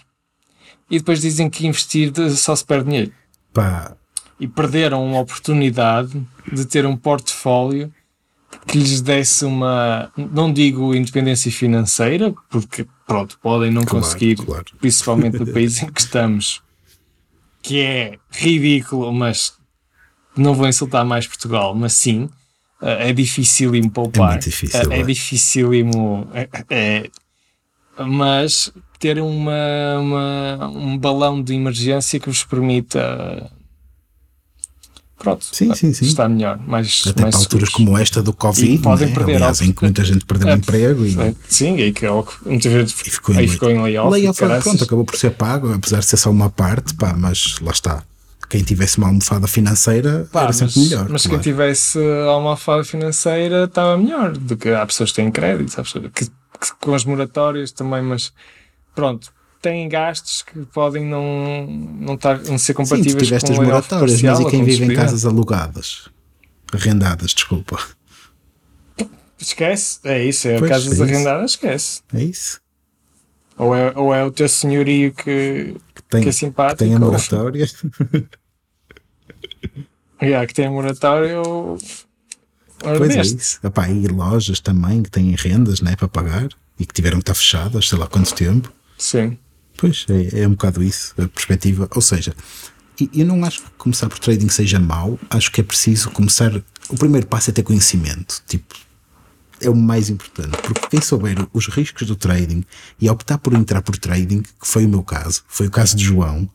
e 0.89 0.97
depois 0.97 1.21
dizem 1.21 1.49
que 1.49 1.67
investir 1.67 2.11
só 2.35 2.55
se 2.55 2.65
perde 2.65 2.89
dinheiro. 2.89 3.11
Pá. 3.53 3.95
E 4.39 4.47
perderam 4.47 5.05
uma 5.05 5.19
oportunidade 5.19 6.19
de 6.51 6.65
ter 6.65 6.85
um 6.85 6.97
portfólio 6.97 7.93
que 8.65 8.77
lhes 8.77 9.01
desse 9.01 9.45
uma, 9.45 10.11
não 10.17 10.51
digo 10.51 10.95
independência 10.95 11.51
financeira, 11.51 12.33
porque 12.49 12.87
pronto, 13.05 13.37
podem 13.41 13.71
não 13.71 13.83
claro, 13.83 14.03
conseguir, 14.03 14.35
claro. 14.37 14.65
principalmente 14.79 15.37
no 15.37 15.47
país 15.47 15.81
em 15.81 15.91
que 15.91 16.01
estamos, 16.01 16.61
que 17.61 17.81
é 17.81 18.17
ridículo, 18.31 19.13
mas 19.13 19.58
não 20.35 20.53
vou 20.53 20.67
insultar 20.67 21.05
mais 21.05 21.27
Portugal, 21.27 21.75
mas 21.75 21.93
sim, 21.93 22.29
eh, 22.81 23.09
é 23.09 23.13
dificílimo 23.13 23.89
poupar. 23.89 24.29
É 24.29 24.31
muito 24.31 24.43
difícil. 24.43 24.91
É, 24.91 24.99
é 24.99 25.03
dificílimo. 25.03 26.27
É, 26.33 26.49
é, 26.69 27.09
mas 28.05 28.71
ter 28.99 29.19
uma, 29.19 29.99
uma, 29.99 30.67
um 30.67 30.97
balão 30.97 31.41
de 31.41 31.53
emergência 31.53 32.19
que 32.19 32.29
vos 32.29 32.43
permita 32.43 33.49
pronto, 35.19 35.45
sim, 35.51 35.73
sim, 35.75 35.93
sim. 35.93 36.05
está 36.05 36.27
melhor. 36.27 36.57
Mais, 36.65 37.03
Até 37.05 37.23
mais 37.23 37.35
para 37.35 37.43
alturas 37.43 37.69
como 37.69 37.97
esta 37.97 38.23
do 38.23 38.33
Covid, 38.33 38.77
podem 38.79 39.09
é? 39.09 39.13
perder 39.13 39.35
Aliás, 39.35 39.61
em 39.61 39.71
que 39.71 39.83
muita 39.83 40.03
gente 40.03 40.25
perdeu 40.25 40.49
é, 40.49 40.53
emprego. 40.53 41.05
E, 41.05 41.35
sim, 41.47 41.77
e 41.77 41.91
que 41.91 42.05
muita 42.45 42.69
gente 42.69 42.93
ficou, 42.93 43.35
aí 43.35 43.45
em, 43.45 43.47
ficou 43.47 43.69
em 43.69 43.81
layoff. 43.81 44.11
Layoff, 44.11 44.39
pronto, 44.39 44.83
acabou 44.83 45.03
por 45.03 45.17
ser 45.17 45.31
pago, 45.31 45.73
apesar 45.73 45.99
de 45.99 46.05
ser 46.05 46.17
só 46.17 46.31
uma 46.31 46.49
parte, 46.49 46.93
pá, 46.95 47.13
mas 47.15 47.59
lá 47.59 47.71
está. 47.71 48.03
Quem 48.49 48.63
tivesse 48.63 48.97
uma 48.97 49.07
almofada 49.07 49.47
financeira 49.47 50.27
pá, 50.31 50.43
era 50.43 50.53
sempre 50.53 50.73
mas, 50.75 50.89
melhor. 50.89 51.09
Mas 51.09 51.21
claro. 51.21 51.37
quem 51.37 51.53
tivesse 51.53 51.99
almofada 52.27 52.83
financeira 52.83 53.65
estava 53.65 53.95
melhor 53.95 54.31
do 54.31 54.57
que 54.57 54.69
há 54.69 54.85
pessoas 54.85 55.11
que 55.11 55.17
têm 55.17 55.31
crédito, 55.31 55.81
que, 56.13 56.25
que, 56.25 56.31
com 56.81 56.95
as 56.95 57.05
moratórias 57.05 57.71
também, 57.71 58.01
mas 58.01 58.33
pronto, 58.95 59.31
têm 59.61 59.87
gastos 59.87 60.41
que 60.41 60.65
podem 60.65 61.05
não, 61.05 61.67
não, 61.67 62.17
tar, 62.17 62.39
não 62.43 62.57
ser 62.57 62.73
compatíveis 62.73 63.27
Sim, 63.27 63.39
com 63.39 63.53
as 63.53 63.59
moratórias, 63.59 64.21
mas 64.21 64.39
e 64.39 64.45
quem 64.45 64.63
vive 64.63 64.85
em 64.85 64.95
casas 64.95 65.25
alugadas? 65.25 66.09
Arrendadas, 66.73 67.31
desculpa. 67.33 67.79
Esquece, 69.37 69.99
é 70.03 70.23
isso, 70.23 70.47
é 70.47 70.59
pois, 70.59 70.69
casas 70.69 70.99
é 70.99 71.03
arrendadas, 71.03 71.51
esquece. 71.51 72.01
É 72.13 72.23
isso. 72.23 72.59
Ou 73.59 73.75
é, 73.75 73.91
ou 73.93 74.15
é 74.15 74.23
o 74.23 74.31
teu 74.31 74.47
senhorio 74.47 75.13
que, 75.13 75.75
que, 75.93 76.03
tem, 76.09 76.23
que 76.23 76.29
é 76.29 76.31
simpático. 76.31 76.77
Que 76.77 76.85
tem 76.85 76.95
a 76.95 76.99
moratória. 76.99 77.67
Ou... 78.13 78.23
yeah, 80.25 80.47
que 80.47 80.53
tem 80.53 80.65
a 80.65 80.71
moratória 80.71 81.41
ou. 81.41 81.77
Pois 82.79 83.15
é 83.17 83.21
isso. 83.21 83.59
Epá, 83.61 83.89
e 83.89 84.07
lojas 84.07 84.61
também 84.61 85.03
que 85.03 85.11
têm 85.11 85.35
rendas 85.35 85.81
né, 85.81 85.97
para 85.97 86.07
pagar 86.07 86.47
e 86.79 86.85
que 86.85 86.93
tiveram 86.93 87.17
que 87.17 87.23
estar 87.23 87.35
fechadas, 87.35 87.89
sei 87.89 87.97
lá 87.97 88.07
quanto 88.07 88.33
tempo. 88.33 88.71
Sim. 88.97 89.37
Pois, 89.75 90.05
é, 90.09 90.43
é 90.43 90.47
um 90.47 90.51
bocado 90.51 90.81
isso, 90.81 91.13
a 91.21 91.27
perspectiva. 91.27 91.89
Ou 91.93 92.01
seja, 92.01 92.33
eu 93.13 93.25
não 93.25 93.43
acho 93.43 93.61
que 93.61 93.69
começar 93.71 94.07
por 94.07 94.19
trading 94.19 94.47
seja 94.47 94.79
mau, 94.79 95.19
acho 95.29 95.51
que 95.51 95.59
é 95.59 95.63
preciso 95.65 96.09
começar. 96.11 96.63
O 96.87 96.95
primeiro 96.95 97.27
passo 97.27 97.49
é 97.49 97.53
ter 97.53 97.63
conhecimento. 97.63 98.41
Tipo, 98.47 98.73
é 99.61 99.69
o 99.69 99.75
mais 99.75 100.09
importante, 100.09 100.57
porque 100.63 100.87
quem 100.89 101.01
souber 101.01 101.47
os 101.53 101.67
riscos 101.67 102.07
do 102.07 102.15
trading 102.15 102.63
e 102.99 103.09
optar 103.09 103.37
por 103.37 103.53
entrar 103.53 103.81
por 103.81 103.97
trading, 103.97 104.41
que 104.41 104.67
foi 104.67 104.85
o 104.85 104.89
meu 104.89 105.03
caso, 105.03 105.43
foi 105.47 105.67
o 105.67 105.71
caso 105.71 105.95
de 105.95 106.03
João, 106.03 106.49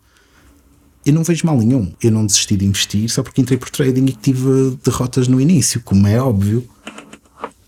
eu 1.05 1.13
não 1.13 1.23
vejo 1.23 1.47
mal 1.47 1.59
nenhum. 1.59 1.93
Eu 2.03 2.11
não 2.11 2.25
desisti 2.25 2.57
de 2.57 2.65
investir 2.65 3.09
só 3.11 3.23
porque 3.23 3.41
entrei 3.41 3.59
por 3.59 3.69
trading 3.69 4.07
e 4.07 4.13
tive 4.13 4.79
derrotas 4.83 5.29
no 5.29 5.41
início, 5.41 5.81
como 5.83 6.07
é 6.07 6.21
óbvio. 6.21 6.67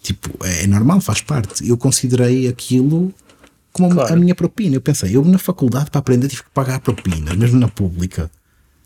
Tipo, 0.03 0.33
é 0.45 0.67
normal, 0.67 1.01
faz 1.01 1.21
parte. 1.21 1.69
Eu 1.69 1.77
considerei 1.77 2.49
aquilo 2.49 3.13
como 3.73 3.95
claro. 3.95 4.15
a 4.15 4.17
minha 4.17 4.35
propina. 4.35 4.77
Eu 4.77 4.81
pensei, 4.81 5.15
eu 5.15 5.25
na 5.25 5.39
faculdade 5.39 5.91
para 5.91 5.99
aprender 5.99 6.29
tive 6.29 6.45
que 6.45 6.51
pagar 6.51 6.81
propinas, 6.81 7.37
mesmo 7.37 7.61
na 7.61 7.69
pública. 7.69 8.31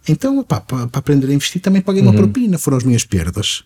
Então, 0.09 0.43
pá, 0.43 0.61
para, 0.61 0.89
para 0.89 0.99
aprender 0.99 1.29
a 1.29 1.35
investir 1.35 1.61
também 1.61 1.81
paguei 1.81 2.03
uhum. 2.03 2.09
uma 2.09 2.17
propina, 2.17 2.59
foram 2.59 2.79
as 2.79 2.85
minhas 2.85 3.05
perdas. 3.05 3.65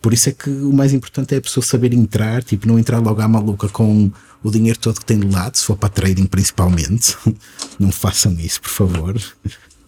Por 0.00 0.14
isso 0.14 0.30
é 0.30 0.32
que 0.32 0.48
o 0.48 0.72
mais 0.72 0.94
importante 0.94 1.34
é 1.34 1.38
a 1.38 1.40
pessoa 1.40 1.64
saber 1.64 1.92
entrar, 1.92 2.42
tipo, 2.42 2.66
não 2.66 2.78
entrar 2.78 2.98
logo 2.98 3.20
à 3.20 3.28
maluca 3.28 3.68
com 3.68 4.10
o 4.42 4.50
dinheiro 4.50 4.78
todo 4.78 4.98
que 4.98 5.04
tem 5.04 5.18
de 5.18 5.28
lado, 5.28 5.56
se 5.56 5.64
for 5.64 5.76
para 5.76 5.90
trading 5.90 6.26
principalmente. 6.26 7.16
não 7.78 7.92
façam 7.92 8.32
isso, 8.40 8.60
por 8.62 8.70
favor. 8.70 9.22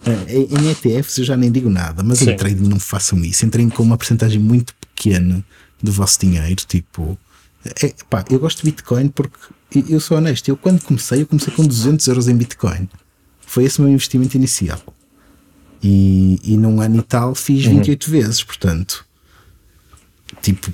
Eh, 0.05 0.49
em 0.51 0.71
ETFs 0.71 1.19
eu 1.19 1.25
já 1.25 1.37
nem 1.37 1.51
digo 1.51 1.71
nada, 1.71 2.03
mas 2.03 2.19
Sim. 2.19 2.31
em 2.31 2.37
trading 2.37 2.69
não 2.69 2.79
façam 2.79 3.19
isso. 3.25 3.47
Entrem 3.47 3.69
com 3.69 3.83
uma 3.83 3.97
porcentagem 3.97 4.39
muito 4.39 4.75
pequena 4.75 5.45
do 5.83 5.91
vosso 5.91 6.21
dinheiro, 6.21 6.63
tipo. 6.67 7.19
É, 7.65 7.95
pá, 8.11 8.25
eu 8.29 8.39
gosto 8.39 8.59
de 8.59 8.65
Bitcoin 8.65 9.09
porque 9.09 9.37
eu 9.89 10.01
sou 10.01 10.17
honesto, 10.17 10.49
eu 10.49 10.57
quando 10.57 10.83
comecei, 10.83 11.23
eu 11.23 11.27
comecei 11.27 11.55
com 11.55 11.65
200 11.65 12.07
euros 12.09 12.29
em 12.29 12.35
Bitcoin. 12.35 12.89
Foi 13.47 13.65
esse 13.65 13.79
o 13.79 13.83
meu 13.83 13.93
investimento 13.93 14.37
inicial. 14.37 14.81
E, 15.83 16.39
e 16.45 16.57
num 16.57 16.81
ano 16.81 16.99
e 16.99 17.03
tal 17.03 17.35
fiz 17.35 17.65
28 17.65 18.05
uhum. 18.05 18.13
vezes, 18.13 18.45
portanto, 18.45 19.05
tipo, 20.41 20.73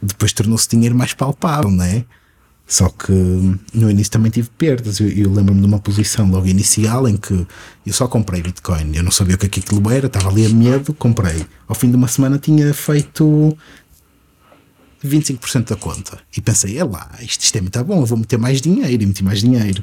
depois 0.00 0.32
tornou-se 0.32 0.68
dinheiro 0.68 0.94
mais 0.94 1.14
palpável, 1.14 1.70
não 1.70 1.84
é? 1.84 2.04
Só 2.66 2.88
que 2.88 3.12
no 3.74 3.90
início 3.90 4.12
também 4.12 4.30
tive 4.30 4.48
perdas. 4.56 5.00
Eu, 5.00 5.08
eu 5.08 5.32
lembro-me 5.32 5.60
de 5.60 5.66
uma 5.66 5.80
posição 5.80 6.30
logo 6.30 6.46
inicial 6.46 7.08
em 7.08 7.16
que 7.16 7.34
eu 7.84 7.92
só 7.92 8.06
comprei 8.06 8.40
Bitcoin. 8.40 8.94
Eu 8.94 9.02
não 9.02 9.10
sabia 9.10 9.34
o 9.34 9.38
que, 9.38 9.46
é 9.46 9.48
que 9.48 9.58
aquilo 9.58 9.90
era, 9.90 10.06
estava 10.06 10.28
ali 10.28 10.46
a 10.46 10.48
medo, 10.48 10.94
comprei. 10.94 11.44
Ao 11.66 11.74
fim 11.74 11.90
de 11.90 11.96
uma 11.96 12.06
semana 12.06 12.38
tinha 12.38 12.72
feito 12.72 13.58
25% 15.04 15.70
da 15.70 15.74
conta. 15.74 16.20
E 16.36 16.40
pensei, 16.40 16.78
é 16.78 16.84
lá, 16.84 17.10
isto, 17.20 17.42
isto 17.42 17.58
é 17.58 17.60
muito 17.60 17.82
bom, 17.82 18.02
eu 18.02 18.06
vou 18.06 18.16
meter 18.16 18.38
mais 18.38 18.60
dinheiro. 18.60 19.02
E 19.02 19.06
meti 19.06 19.24
mais 19.24 19.40
dinheiro. 19.40 19.82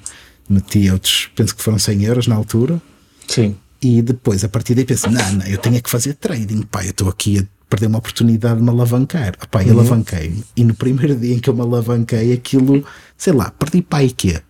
Meti 0.49 0.89
outros, 0.89 1.29
penso 1.35 1.53
que 1.53 1.61
foram 1.61 1.77
100 1.77 2.03
euros 2.03 2.27
na 2.27 2.35
altura. 2.35 2.81
Sim. 3.27 3.57
E 3.81 4.01
depois, 4.01 4.45
a 4.45 4.49
partir 4.49 4.75
daí, 4.75 4.85
pensei, 4.85 5.11
não, 5.11 5.33
não, 5.33 5.45
eu 5.45 5.57
tenho 5.57 5.75
é 5.75 5.81
que 5.81 5.89
fazer 5.89 6.13
trading, 6.13 6.61
pá, 6.61 6.85
eu 6.85 6.91
estou 6.91 7.09
aqui 7.09 7.39
a 7.39 7.56
perder 7.69 7.87
uma 7.87 7.99
oportunidade 7.99 8.57
de 8.57 8.63
me 8.63 8.69
alavancar. 8.69 9.35
Pá, 9.49 9.61
uhum. 9.61 9.71
alavanquei-me. 9.71 10.43
E 10.55 10.63
no 10.63 10.73
primeiro 10.73 11.15
dia 11.15 11.35
em 11.35 11.39
que 11.39 11.49
eu 11.49 11.53
me 11.53 11.61
alavanquei, 11.61 12.33
aquilo, 12.33 12.85
sei 13.17 13.33
lá, 13.33 13.51
perdi 13.51 13.81
para 13.81 13.99
aí 13.99 14.11
quê? 14.11 14.41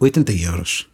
80 0.00 0.32
euros 0.32 0.88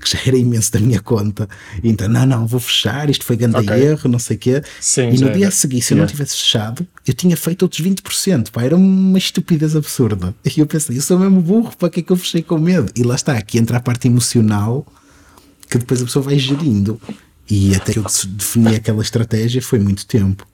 que 0.00 0.10
já 0.10 0.18
era 0.24 0.36
imenso 0.36 0.72
da 0.72 0.80
minha 0.80 1.00
conta. 1.00 1.48
E 1.82 1.88
então, 1.88 2.08
não, 2.08 2.24
não, 2.24 2.46
vou 2.46 2.60
fechar, 2.60 3.10
isto 3.10 3.24
foi 3.24 3.36
grande 3.36 3.56
okay. 3.56 3.82
erro, 3.82 4.08
não 4.08 4.18
sei 4.18 4.36
o 4.36 4.38
quê. 4.38 4.62
Sim, 4.80 5.10
e 5.10 5.18
no 5.18 5.32
dia 5.32 5.48
a 5.48 5.50
seguir, 5.50 5.82
se 5.82 5.92
eu 5.92 5.98
não 5.98 6.06
tivesse 6.06 6.36
fechado, 6.36 6.86
eu 7.06 7.12
tinha 7.12 7.36
feito 7.36 7.62
outros 7.62 7.84
20%, 7.84 8.50
pá, 8.50 8.62
era 8.62 8.76
uma 8.76 9.18
estupidez 9.18 9.74
absurda. 9.74 10.34
E 10.44 10.60
eu 10.60 10.66
pensei, 10.66 10.96
eu 10.96 11.02
sou 11.02 11.18
mesmo 11.18 11.40
burro, 11.40 11.76
para 11.76 11.90
que 11.90 12.00
é 12.00 12.02
que 12.02 12.12
eu 12.12 12.16
fechei 12.16 12.42
com 12.42 12.58
medo? 12.58 12.92
E 12.94 13.02
lá 13.02 13.14
está, 13.14 13.36
aqui 13.36 13.58
entra 13.58 13.78
a 13.78 13.80
parte 13.80 14.06
emocional 14.06 14.86
que 15.68 15.78
depois 15.78 16.00
a 16.00 16.04
pessoa 16.04 16.24
vai 16.24 16.38
gerindo. 16.38 17.00
E 17.50 17.74
até 17.74 17.92
que 17.92 17.98
eu 17.98 18.04
defini 18.04 18.76
aquela 18.76 19.02
estratégia 19.02 19.60
foi 19.60 19.78
muito 19.78 20.06
tempo. 20.06 20.46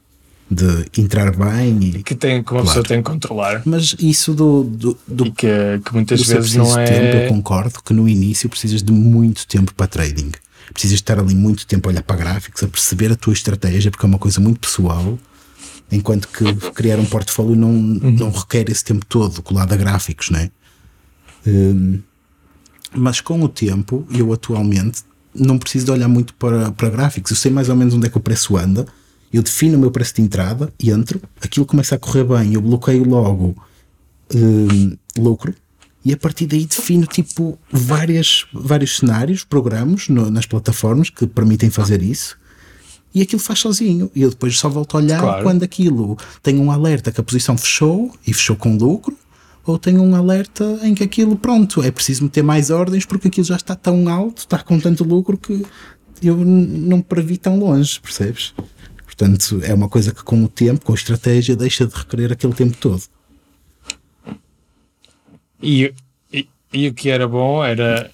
De 0.50 1.00
entrar 1.00 1.34
bem 1.34 1.78
e 1.82 2.02
que 2.02 2.14
tem 2.14 2.42
que 2.42 2.52
uma 2.52 2.60
claro. 2.60 2.66
pessoa 2.66 2.84
tem 2.84 3.02
que 3.02 3.10
controlar. 3.10 3.62
Mas 3.64 3.96
isso 3.98 4.34
do, 4.34 4.64
do, 4.64 4.98
do 5.06 5.32
que, 5.32 5.48
que 5.84 5.92
muitas 5.92 6.26
vezes 6.26 6.54
não 6.54 6.78
é. 6.78 6.84
Tempo, 6.84 7.16
eu 7.16 7.28
concordo 7.28 7.82
que 7.82 7.94
no 7.94 8.08
início 8.08 8.48
precisas 8.48 8.82
de 8.82 8.92
muito 8.92 9.46
tempo 9.46 9.74
para 9.74 9.86
trading. 9.86 10.32
Precisas 10.72 10.96
estar 10.96 11.18
ali 11.18 11.34
muito 11.34 11.66
tempo 11.66 11.88
a 11.88 11.92
olhar 11.92 12.02
para 12.02 12.16
gráficos, 12.16 12.62
a 12.62 12.68
perceber 12.68 13.12
a 13.12 13.16
tua 13.16 13.32
estratégia, 13.32 13.90
porque 13.90 14.04
é 14.04 14.08
uma 14.08 14.18
coisa 14.18 14.40
muito 14.40 14.60
pessoal. 14.60 15.18
Enquanto 15.90 16.28
que 16.28 16.54
criar 16.72 16.98
um 16.98 17.04
portfólio 17.04 17.54
não, 17.54 17.70
uhum. 17.70 18.16
não 18.18 18.30
requer 18.30 18.70
esse 18.70 18.84
tempo 18.84 19.04
todo 19.06 19.42
colado 19.42 19.72
a 19.72 19.76
gráficos, 19.76 20.30
né? 20.30 20.50
Um, 21.46 22.00
mas 22.94 23.20
com 23.20 23.42
o 23.42 23.48
tempo, 23.48 24.06
eu 24.10 24.32
atualmente 24.32 25.02
não 25.34 25.58
preciso 25.58 25.86
de 25.86 25.90
olhar 25.90 26.08
muito 26.08 26.32
para, 26.34 26.70
para 26.72 26.88
gráficos. 26.88 27.32
Eu 27.32 27.36
sei 27.36 27.50
mais 27.50 27.68
ou 27.68 27.76
menos 27.76 27.94
onde 27.94 28.06
é 28.06 28.10
que 28.10 28.16
o 28.16 28.20
preço 28.20 28.56
anda 28.56 28.86
eu 29.36 29.42
defino 29.42 29.76
o 29.76 29.80
meu 29.80 29.90
preço 29.90 30.14
de 30.14 30.22
entrada, 30.22 30.72
entro, 30.80 31.20
aquilo 31.40 31.66
começa 31.66 31.94
a 31.94 31.98
correr 31.98 32.24
bem, 32.24 32.54
eu 32.54 32.60
bloqueio 32.60 33.04
logo 33.08 33.56
um, 34.34 34.96
lucro 35.18 35.54
e 36.04 36.12
a 36.12 36.16
partir 36.16 36.46
daí 36.46 36.66
defino 36.66 37.06
tipo 37.06 37.58
várias, 37.70 38.46
vários 38.52 38.98
cenários, 38.98 39.42
programas 39.42 40.08
no, 40.08 40.30
nas 40.30 40.46
plataformas 40.46 41.10
que 41.10 41.26
permitem 41.26 41.70
fazer 41.70 42.02
isso 42.02 42.38
e 43.14 43.22
aquilo 43.22 43.40
faz 43.40 43.60
sozinho. 43.60 44.10
E 44.14 44.22
eu 44.22 44.30
depois 44.30 44.58
só 44.58 44.68
volto 44.68 44.96
a 44.96 45.00
olhar 45.00 45.20
claro. 45.20 45.42
quando 45.44 45.62
aquilo 45.62 46.18
tem 46.42 46.58
um 46.58 46.70
alerta 46.70 47.12
que 47.12 47.20
a 47.20 47.24
posição 47.24 47.56
fechou 47.56 48.12
e 48.26 48.34
fechou 48.34 48.56
com 48.56 48.76
lucro, 48.76 49.16
ou 49.64 49.78
tem 49.78 49.98
um 49.98 50.14
alerta 50.14 50.78
em 50.82 50.94
que 50.94 51.02
aquilo, 51.02 51.36
pronto, 51.36 51.82
é 51.82 51.90
preciso 51.90 52.24
meter 52.24 52.42
mais 52.42 52.70
ordens 52.70 53.06
porque 53.06 53.28
aquilo 53.28 53.46
já 53.46 53.56
está 53.56 53.74
tão 53.74 54.08
alto, 54.08 54.38
está 54.38 54.58
com 54.58 54.78
tanto 54.78 55.04
lucro 55.04 55.38
que 55.38 55.64
eu 56.22 56.36
não 56.36 57.00
previ 57.00 57.38
tão 57.38 57.58
longe, 57.58 57.98
percebes? 58.00 58.52
Portanto, 59.16 59.60
é 59.62 59.72
uma 59.72 59.88
coisa 59.88 60.12
que 60.12 60.22
com 60.24 60.42
o 60.44 60.48
tempo, 60.48 60.84
com 60.84 60.92
a 60.92 60.96
estratégia, 60.96 61.54
deixa 61.54 61.86
de 61.86 61.94
requerer 61.94 62.32
aquele 62.32 62.52
tempo 62.52 62.76
todo. 62.76 63.02
E, 65.62 65.94
e, 66.32 66.48
e 66.72 66.88
o 66.88 66.94
que 66.94 67.08
era 67.08 67.28
bom 67.28 67.64
era. 67.64 68.10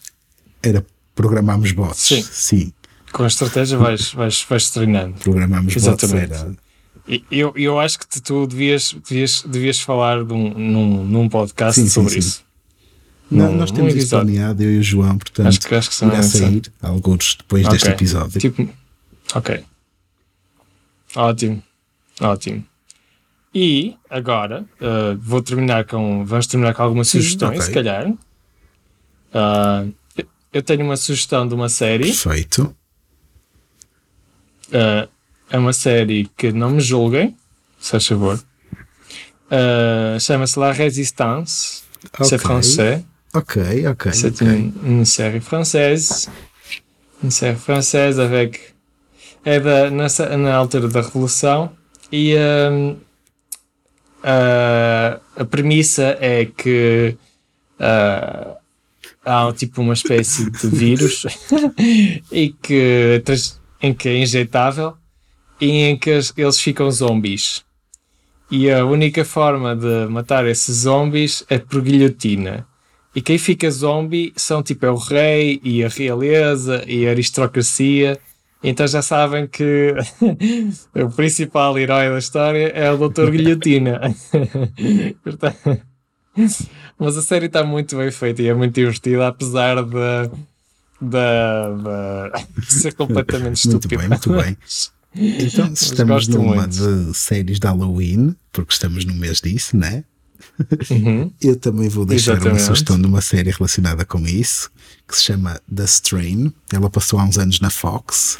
Era 0.63 0.85
programarmos 1.15 1.73
bots. 1.73 2.01
Sim. 2.01 2.23
Sim. 2.23 2.73
Com 3.13 3.25
a 3.25 3.27
estratégia 3.27 3.79
vais, 3.79 4.13
vais, 4.13 4.47
vais 4.49 4.71
treinando. 4.71 5.15
Programarmos 5.15 5.75
Exatamente. 5.75 6.29
bots. 6.29 6.43
Era... 6.43 7.25
Eu, 7.31 7.53
eu 7.57 7.81
acho 7.81 7.99
que 7.99 8.21
tu 8.21 8.47
devias, 8.47 8.95
devias, 9.09 9.43
devias 9.43 9.81
falar 9.81 10.23
de 10.23 10.33
um, 10.33 10.51
num, 10.51 11.05
num 11.05 11.29
podcast 11.29 11.81
sim, 11.81 11.89
sobre 11.89 12.13
sim, 12.13 12.19
isso. 12.19 12.45
Não, 13.29 13.53
nós 13.53 13.71
temos 13.71 13.95
isso 13.95 14.11
planeado, 14.11 14.63
eu 14.63 14.73
e 14.73 14.79
o 14.79 14.83
João, 14.83 15.17
portanto, 15.17 15.47
acho 15.47 15.61
que, 15.61 15.75
acho 15.75 15.91
que 15.91 16.05
irá 16.05 16.23
sair 16.23 16.63
alguns 16.83 17.37
depois 17.37 17.65
okay. 17.65 17.79
deste 17.79 17.89
episódio. 17.91 18.41
Tipo, 18.41 18.69
ok. 19.35 19.65
Ótimo, 21.17 21.63
ótimo. 22.21 22.65
E 23.55 23.97
agora 24.09 24.65
uh, 24.81 25.19
vou 25.19 25.43
terminar 25.43 25.85
com. 25.85 26.25
Vamos 26.25 26.47
terminar 26.47 26.75
com 26.75 26.83
algumas 26.83 27.09
Sim, 27.09 27.19
sugestões, 27.19 27.59
okay. 27.59 27.63
se 27.63 27.73
calhar. 27.73 28.09
Uh, 28.09 29.93
eu 30.53 30.63
tenho 30.63 30.85
uma 30.85 30.97
sugestão 30.97 31.47
de 31.47 31.55
uma 31.55 31.69
série. 31.69 32.05
Perfeito. 32.05 32.75
Uh, 34.69 35.09
é 35.51 35.59
uma 35.59 35.73
série 35.73 36.31
que 36.37 36.53
não 36.53 36.71
me 36.71 36.81
julguem, 36.81 37.37
se 37.81 37.91
faz 37.91 38.07
favor. 38.07 38.41
Chama-se 40.21 40.59
La 40.59 40.71
Résistance. 40.71 41.83
Okay. 42.07 42.25
C'est 42.25 42.39
français. 42.39 43.05
Ok, 43.35 43.59
ok. 43.91 44.15
C'est 44.15 44.41
okay. 44.41 44.47
une, 44.47 44.73
une 44.85 45.05
série 45.05 45.41
française. 45.41 46.31
Une 47.23 47.31
série 47.31 47.57
française 47.59 48.21
avec 48.21 48.75
é 49.45 49.61
da, 49.61 49.91
nessa, 49.91 50.37
na 50.37 50.55
altura 50.55 50.89
da 50.89 51.01
Revolução 51.01 51.73
e 52.13 52.35
uh, 52.35 52.93
uh, 54.21 55.21
a 55.37 55.45
premissa 55.45 56.17
é 56.21 56.45
que 56.45 57.17
uh, 57.79 58.57
há 59.25 59.53
tipo 59.53 59.81
uma 59.81 59.95
espécie 59.95 60.51
de 60.51 60.67
vírus 60.69 61.27
e 62.31 62.55
que, 62.63 63.23
em 63.83 63.95
que 63.95 64.09
é 64.09 64.17
injetável 64.17 64.95
e 65.61 65.83
em 65.83 65.97
que 65.97 66.11
eles 66.11 66.61
ficam 66.61 66.91
zombies. 66.91 67.65
E 68.51 68.71
a 68.71 68.85
única 68.85 69.25
forma 69.25 69.77
de 69.77 70.07
matar 70.09 70.45
esses 70.47 70.79
zombies 70.79 71.45
é 71.49 71.59
por 71.59 71.81
guilhotina. 71.83 72.67
E 73.15 73.21
quem 73.21 73.39
fica 73.39 73.71
zombie 73.71 74.33
são 74.37 74.63
tipo 74.63 74.87
é 74.87 74.91
o 74.91 74.97
rei 74.97 75.61
e 75.63 75.85
a 75.85 75.89
realeza 75.89 76.85
e 76.87 77.07
a 77.07 77.11
aristocracia 77.11 78.19
então 78.63 78.87
já 78.87 79.01
sabem 79.01 79.47
que 79.47 79.95
o 80.95 81.11
principal 81.11 81.79
herói 81.79 82.11
da 82.11 82.19
história 82.19 82.69
é 82.69 82.91
o 82.91 82.99
Doutor 82.99 83.31
Guilhotina. 83.33 84.01
mas 86.99 87.17
a 87.17 87.23
série 87.23 87.47
está 87.47 87.65
muito 87.65 87.97
bem 87.97 88.11
feita 88.11 88.43
e 88.43 88.49
é 88.49 88.55
muito 88.55 88.75
divertida, 88.75 89.29
apesar 89.29 89.83
de, 89.83 90.31
de, 91.01 91.17
de 92.67 92.73
ser 92.73 92.93
completamente 92.95 93.67
estúpida. 93.67 94.07
Muito 94.07 94.31
bem, 94.31 94.37
muito 94.37 94.43
bem. 94.43 94.57
Então, 95.13 95.75
se 95.75 95.85
estamos 95.87 96.29
numa 96.29 96.55
muito. 96.55 96.69
de 96.69 97.15
séries 97.17 97.59
de 97.59 97.67
Halloween, 97.67 98.37
porque 98.53 98.73
estamos 98.73 99.05
no 99.05 99.15
mês 99.15 99.41
disso, 99.41 99.77
né? 99.77 100.05
Uhum. 100.91 101.33
Eu 101.41 101.57
também 101.57 101.89
vou 101.89 102.05
deixar 102.07 102.33
Exatamente. 102.33 102.61
uma 102.61 102.67
sugestão 102.67 103.01
de 103.01 103.07
uma 103.07 103.21
série 103.21 103.51
relacionada 103.51 104.05
com 104.05 104.21
isso, 104.21 104.71
que 105.09 105.17
se 105.17 105.25
chama 105.25 105.61
The 105.75 105.85
Strain. 105.85 106.53
Ela 106.73 106.89
passou 106.89 107.19
há 107.19 107.25
uns 107.25 107.39
anos 107.39 107.59
na 107.61 107.71
Fox 107.71 108.39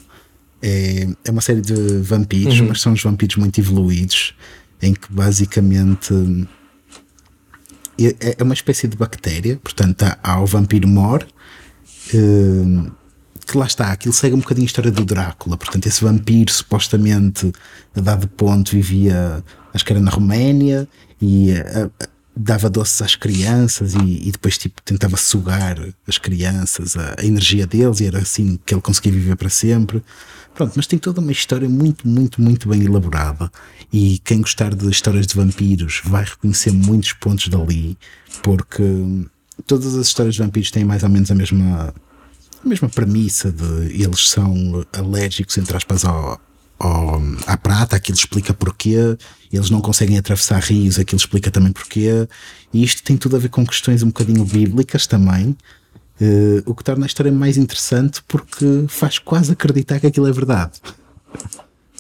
é, 0.63 1.09
é 1.25 1.31
uma 1.31 1.41
série 1.41 1.61
de 1.61 1.99
vampiros, 1.99 2.61
uhum. 2.61 2.69
mas 2.69 2.81
são 2.81 2.93
os 2.93 3.03
vampiros 3.03 3.37
muito 3.37 3.59
evoluídos, 3.61 4.35
em 4.83 4.95
que 4.95 5.13
basicamente 5.13 6.15
é, 7.99 8.37
é 8.39 8.43
uma 8.43 8.55
espécie 8.55 8.89
de 8.89 8.97
bactéria, 8.97 9.59
portanto 9.63 10.05
há, 10.23 10.41
o 10.41 10.47
vampiro 10.47 10.89
mor, 10.89 11.27
eh, 12.15 12.91
que 13.47 13.59
lá 13.59 13.67
está, 13.67 13.91
aquilo 13.91 14.15
segue 14.15 14.35
um 14.35 14.39
bocadinho 14.39 14.65
a 14.65 14.67
história 14.67 14.91
do 14.91 15.05
Drácula, 15.05 15.57
portanto 15.57 15.87
esse 15.87 16.03
vampiro 16.03 16.53
supostamente 16.53 17.53
a 17.95 18.01
dado 18.01 18.29
ponto 18.29 18.71
vivia, 18.71 19.45
acho 19.75 19.85
que 19.85 19.93
era 19.93 20.01
na 20.01 20.11
Roménia, 20.11 20.89
e 21.21 21.53
a, 21.53 21.85
a, 21.85 22.09
dava 22.35 22.71
doces 22.71 23.03
às 23.03 23.15
crianças 23.17 23.95
e, 23.95 24.29
e, 24.29 24.33
depois 24.33 24.57
tipo 24.57 24.81
tentava 24.83 25.17
sugar 25.17 25.77
as 26.07 26.17
crianças, 26.17 26.97
a, 26.97 27.17
a 27.19 27.25
energia 27.25 27.67
deles, 27.67 28.01
e 28.01 28.07
era 28.07 28.19
assim 28.19 28.59
que 28.65 28.73
ele 28.73 28.81
conseguia 28.81 29.13
viver 29.13 29.37
para 29.37 29.51
sempre. 29.51 30.03
Pronto, 30.55 30.73
mas 30.77 30.87
tem 30.87 30.99
toda 30.99 31.21
uma 31.21 31.33
história 31.33 31.69
muito, 31.69 32.07
muito, 32.07 32.41
muito 32.43 32.69
bem 32.69 32.83
elaborada. 32.83 33.51
E 33.93 34.19
quem 34.19 34.41
gostar 34.41 34.75
de 34.75 34.89
histórias 34.91 35.27
de 35.27 35.35
vampiros 35.35 36.01
vai 36.05 36.25
reconhecer 36.25 36.71
muitos 36.71 37.13
pontos 37.15 37.49
dali, 37.49 37.97
porque 38.43 38.83
todas 39.67 39.95
as 39.95 40.07
histórias 40.07 40.35
de 40.35 40.43
vampiros 40.43 40.71
têm 40.71 40.85
mais 40.85 41.03
ou 41.03 41.09
menos 41.09 41.31
a 41.31 41.35
mesma, 41.35 41.95
a 42.65 42.69
mesma 42.69 42.89
premissa 42.89 43.51
de 43.51 44.03
eles 44.03 44.29
são 44.29 44.85
alérgicos, 44.93 45.57
entre 45.57 45.77
aspas, 45.77 46.05
ao, 46.05 46.41
ao, 46.79 47.23
à 47.47 47.57
prata, 47.57 47.97
aquilo 47.97 48.19
explica 48.19 48.53
porquê, 48.53 49.17
eles 49.53 49.71
não 49.71 49.81
conseguem 49.81 50.19
atravessar 50.19 50.61
rios, 50.63 50.99
aquilo 50.99 51.19
explica 51.19 51.51
também 51.51 51.73
porquê, 51.73 52.29
e 52.73 52.83
isto 52.83 53.03
tem 53.03 53.17
tudo 53.17 53.37
a 53.37 53.39
ver 53.39 53.49
com 53.49 53.67
questões 53.67 54.03
um 54.03 54.09
bocadinho 54.09 54.45
bíblicas 54.45 55.07
também, 55.07 55.57
Uh, 56.21 56.63
o 56.67 56.75
que 56.75 56.85
torna 56.85 57.07
a 57.07 57.09
história 57.09 57.33
mais 57.33 57.57
interessante 57.57 58.23
porque 58.29 58.85
faz 58.89 59.19
quase 59.19 59.53
acreditar 59.53 59.99
que 59.99 60.07
aquilo 60.07 60.27
é 60.29 60.33
verdade. 60.33 60.73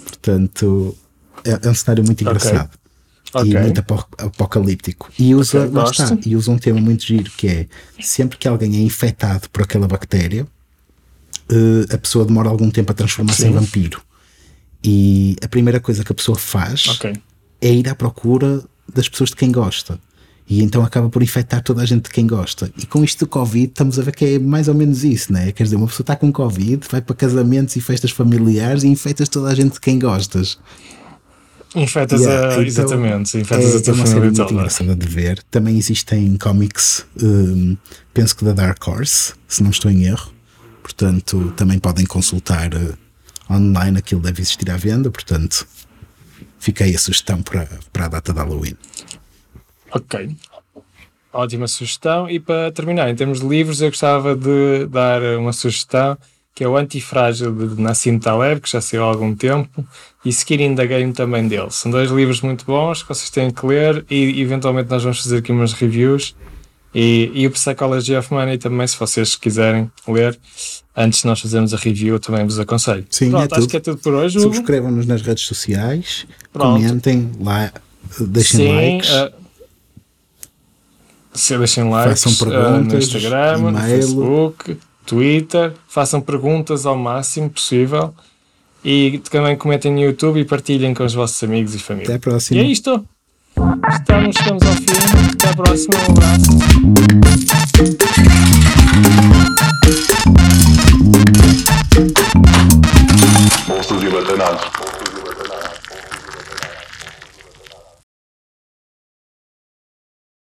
Portanto, 0.04 0.94
é, 1.44 1.66
é 1.66 1.70
um 1.70 1.74
cenário 1.74 2.04
muito 2.04 2.20
engraçado. 2.20 2.70
Okay. 3.32 3.52
E 3.52 3.60
muito 3.60 3.80
apocalíptico. 4.18 5.10
E 5.16 5.34
usa, 5.34 5.60
okay, 5.60 5.70
lá 5.70 5.84
está, 5.84 6.18
e 6.26 6.34
usa 6.34 6.50
um 6.50 6.58
tema 6.58 6.80
muito 6.80 7.04
giro 7.04 7.30
que 7.36 7.46
é 7.46 7.66
sempre 8.00 8.36
que 8.36 8.48
alguém 8.48 8.76
é 8.76 8.80
infectado 8.80 9.48
por 9.50 9.62
aquela 9.62 9.86
bactéria, 9.86 10.44
uh, 10.44 11.94
a 11.94 11.96
pessoa 11.96 12.24
demora 12.24 12.48
algum 12.48 12.70
tempo 12.70 12.90
a 12.90 12.94
transformar-se 12.94 13.46
em 13.46 13.52
vampiro. 13.52 14.02
E 14.82 15.36
a 15.42 15.48
primeira 15.48 15.78
coisa 15.78 16.02
que 16.04 16.10
a 16.10 16.14
pessoa 16.14 16.36
faz 16.36 16.88
okay. 16.88 17.14
é 17.60 17.72
ir 17.72 17.88
à 17.88 17.94
procura 17.94 18.64
das 18.92 19.08
pessoas 19.08 19.30
de 19.30 19.36
quem 19.36 19.52
gosta. 19.52 19.98
E 20.50 20.64
então 20.64 20.82
acaba 20.82 21.08
por 21.08 21.22
infectar 21.22 21.62
toda 21.62 21.80
a 21.80 21.86
gente 21.86 22.02
de 22.02 22.10
quem 22.10 22.26
gosta. 22.26 22.72
E 22.76 22.84
com 22.84 23.04
isto 23.04 23.20
do 23.20 23.28
Covid, 23.28 23.66
estamos 23.66 24.00
a 24.00 24.02
ver 24.02 24.10
que 24.10 24.24
é 24.24 24.38
mais 24.40 24.66
ou 24.66 24.74
menos 24.74 25.04
isso, 25.04 25.32
né? 25.32 25.52
Quer 25.52 25.62
dizer, 25.62 25.76
uma 25.76 25.86
pessoa 25.86 26.02
está 26.02 26.16
com 26.16 26.32
Covid, 26.32 26.88
vai 26.90 27.00
para 27.00 27.14
casamentos 27.14 27.76
e 27.76 27.80
festas 27.80 28.10
familiares 28.10 28.82
e 28.82 28.88
infectas 28.88 29.28
toda 29.28 29.48
a 29.48 29.54
gente 29.54 29.74
de 29.74 29.80
quem 29.80 29.96
gostas. 29.96 30.58
Infectas 31.72 32.22
yeah, 32.22 32.48
a, 32.48 32.52
então, 32.54 32.64
exatamente, 32.64 33.38
infectas 33.38 33.74
é, 33.76 33.78
a 33.78 33.80
tua 33.80 33.92
é 33.92 33.94
uma 33.94 34.20
muito 34.24 34.42
engraçada 34.42 34.96
de 34.96 35.06
ver. 35.06 35.40
Também 35.52 35.78
existem 35.78 36.36
cómics, 36.36 37.06
um, 37.22 37.76
penso 38.12 38.34
que 38.34 38.44
da 38.44 38.52
Dark 38.52 38.84
Horse, 38.88 39.34
se 39.46 39.62
não 39.62 39.70
estou 39.70 39.88
em 39.88 40.02
erro. 40.06 40.32
Portanto, 40.82 41.54
também 41.56 41.78
podem 41.78 42.04
consultar 42.04 42.74
uh, 42.74 42.98
online, 43.48 43.98
aquilo 43.98 44.20
deve 44.20 44.42
existir 44.42 44.68
à 44.68 44.76
venda. 44.76 45.12
Portanto, 45.12 45.64
aí 46.80 46.96
a 46.96 46.98
sugestão 46.98 47.40
para, 47.40 47.68
para 47.92 48.06
a 48.06 48.08
data 48.08 48.32
de 48.32 48.38
Halloween. 48.40 48.74
Ok. 49.92 50.30
Ótima 51.32 51.68
sugestão. 51.68 52.28
E 52.28 52.40
para 52.40 52.72
terminar, 52.72 53.08
em 53.08 53.14
termos 53.14 53.40
de 53.40 53.46
livros, 53.46 53.80
eu 53.80 53.88
gostava 53.88 54.34
de 54.34 54.86
dar 54.86 55.22
uma 55.38 55.52
sugestão 55.52 56.16
que 56.52 56.64
é 56.64 56.68
o 56.68 56.76
Antifrágil 56.76 57.54
de 57.54 57.80
Nassim 57.80 58.18
Taleb, 58.18 58.60
que 58.60 58.70
já 58.70 58.82
saiu 58.82 59.04
há 59.04 59.06
algum 59.06 59.34
tempo, 59.34 59.82
e 60.22 60.28
Skin 60.28 60.62
in 60.62 60.74
the 60.74 60.86
Game 60.86 61.12
também 61.14 61.48
dele. 61.48 61.68
São 61.70 61.90
dois 61.90 62.10
livros 62.10 62.42
muito 62.42 62.66
bons 62.66 63.02
que 63.02 63.08
vocês 63.08 63.30
têm 63.30 63.50
que 63.50 63.64
ler 63.64 64.04
e 64.10 64.42
eventualmente 64.42 64.90
nós 64.90 65.02
vamos 65.02 65.22
fazer 65.22 65.38
aqui 65.38 65.52
umas 65.52 65.72
reviews. 65.72 66.34
E, 66.94 67.30
e 67.32 67.46
o 67.46 67.50
Psychology 67.52 68.14
of 68.16 68.30
Money 68.34 68.58
também, 68.58 68.86
se 68.86 68.98
vocês 68.98 69.36
quiserem 69.36 69.90
ler, 70.06 70.38
antes 70.94 71.20
de 71.20 71.26
nós 71.28 71.40
fazermos 71.40 71.72
a 71.72 71.78
review, 71.78 72.18
também 72.18 72.44
vos 72.44 72.58
aconselho. 72.58 73.06
Sim, 73.08 73.30
Pronto, 73.30 73.42
é 73.42 73.44
acho 73.44 73.60
tudo. 73.62 73.70
que 73.70 73.76
é 73.76 73.80
tudo 73.80 73.96
por 73.98 74.12
hoje. 74.12 74.38
Subscrevam-nos 74.40 75.06
nas 75.06 75.22
redes 75.22 75.44
sociais, 75.44 76.26
Pronto. 76.52 76.82
comentem 76.82 77.30
lá, 77.40 77.72
deixem 78.20 78.66
Sim, 78.66 78.74
likes. 78.74 79.08
uh, 79.10 79.32
se 81.32 81.56
deixem 81.56 81.88
likes 81.88 82.22
façam 82.22 82.32
eh, 82.32 82.50
perguntas, 82.50 82.86
uh, 82.86 82.96
no 82.96 82.98
Instagram, 82.98 83.58
email. 83.58 83.72
no 83.72 83.78
Facebook, 83.78 84.78
Twitter, 85.06 85.72
façam 85.88 86.20
perguntas 86.20 86.86
ao 86.86 86.96
máximo 86.96 87.48
possível 87.48 88.14
e 88.84 89.20
também 89.30 89.56
comentem 89.56 89.92
no 89.92 90.00
YouTube 90.00 90.40
e 90.40 90.44
partilhem 90.44 90.94
com 90.94 91.04
os 91.04 91.14
vossos 91.14 91.42
amigos 91.42 91.74
e 91.74 91.78
família. 91.78 92.08
Até 92.08 92.16
a 92.16 92.20
próxima. 92.20 92.60
E 92.60 92.64
é 92.64 92.66
isto. 92.66 93.04
Estamos, 93.92 94.36
ao 94.38 94.74
fim. 94.74 94.84
Até 95.34 95.48
a 95.48 95.54
próxima. 95.54 95.94
Um 95.98 96.12
abraço. 96.12 96.50
Bolsas 103.68 104.02
e 104.02 104.08
batanados. 104.08 104.99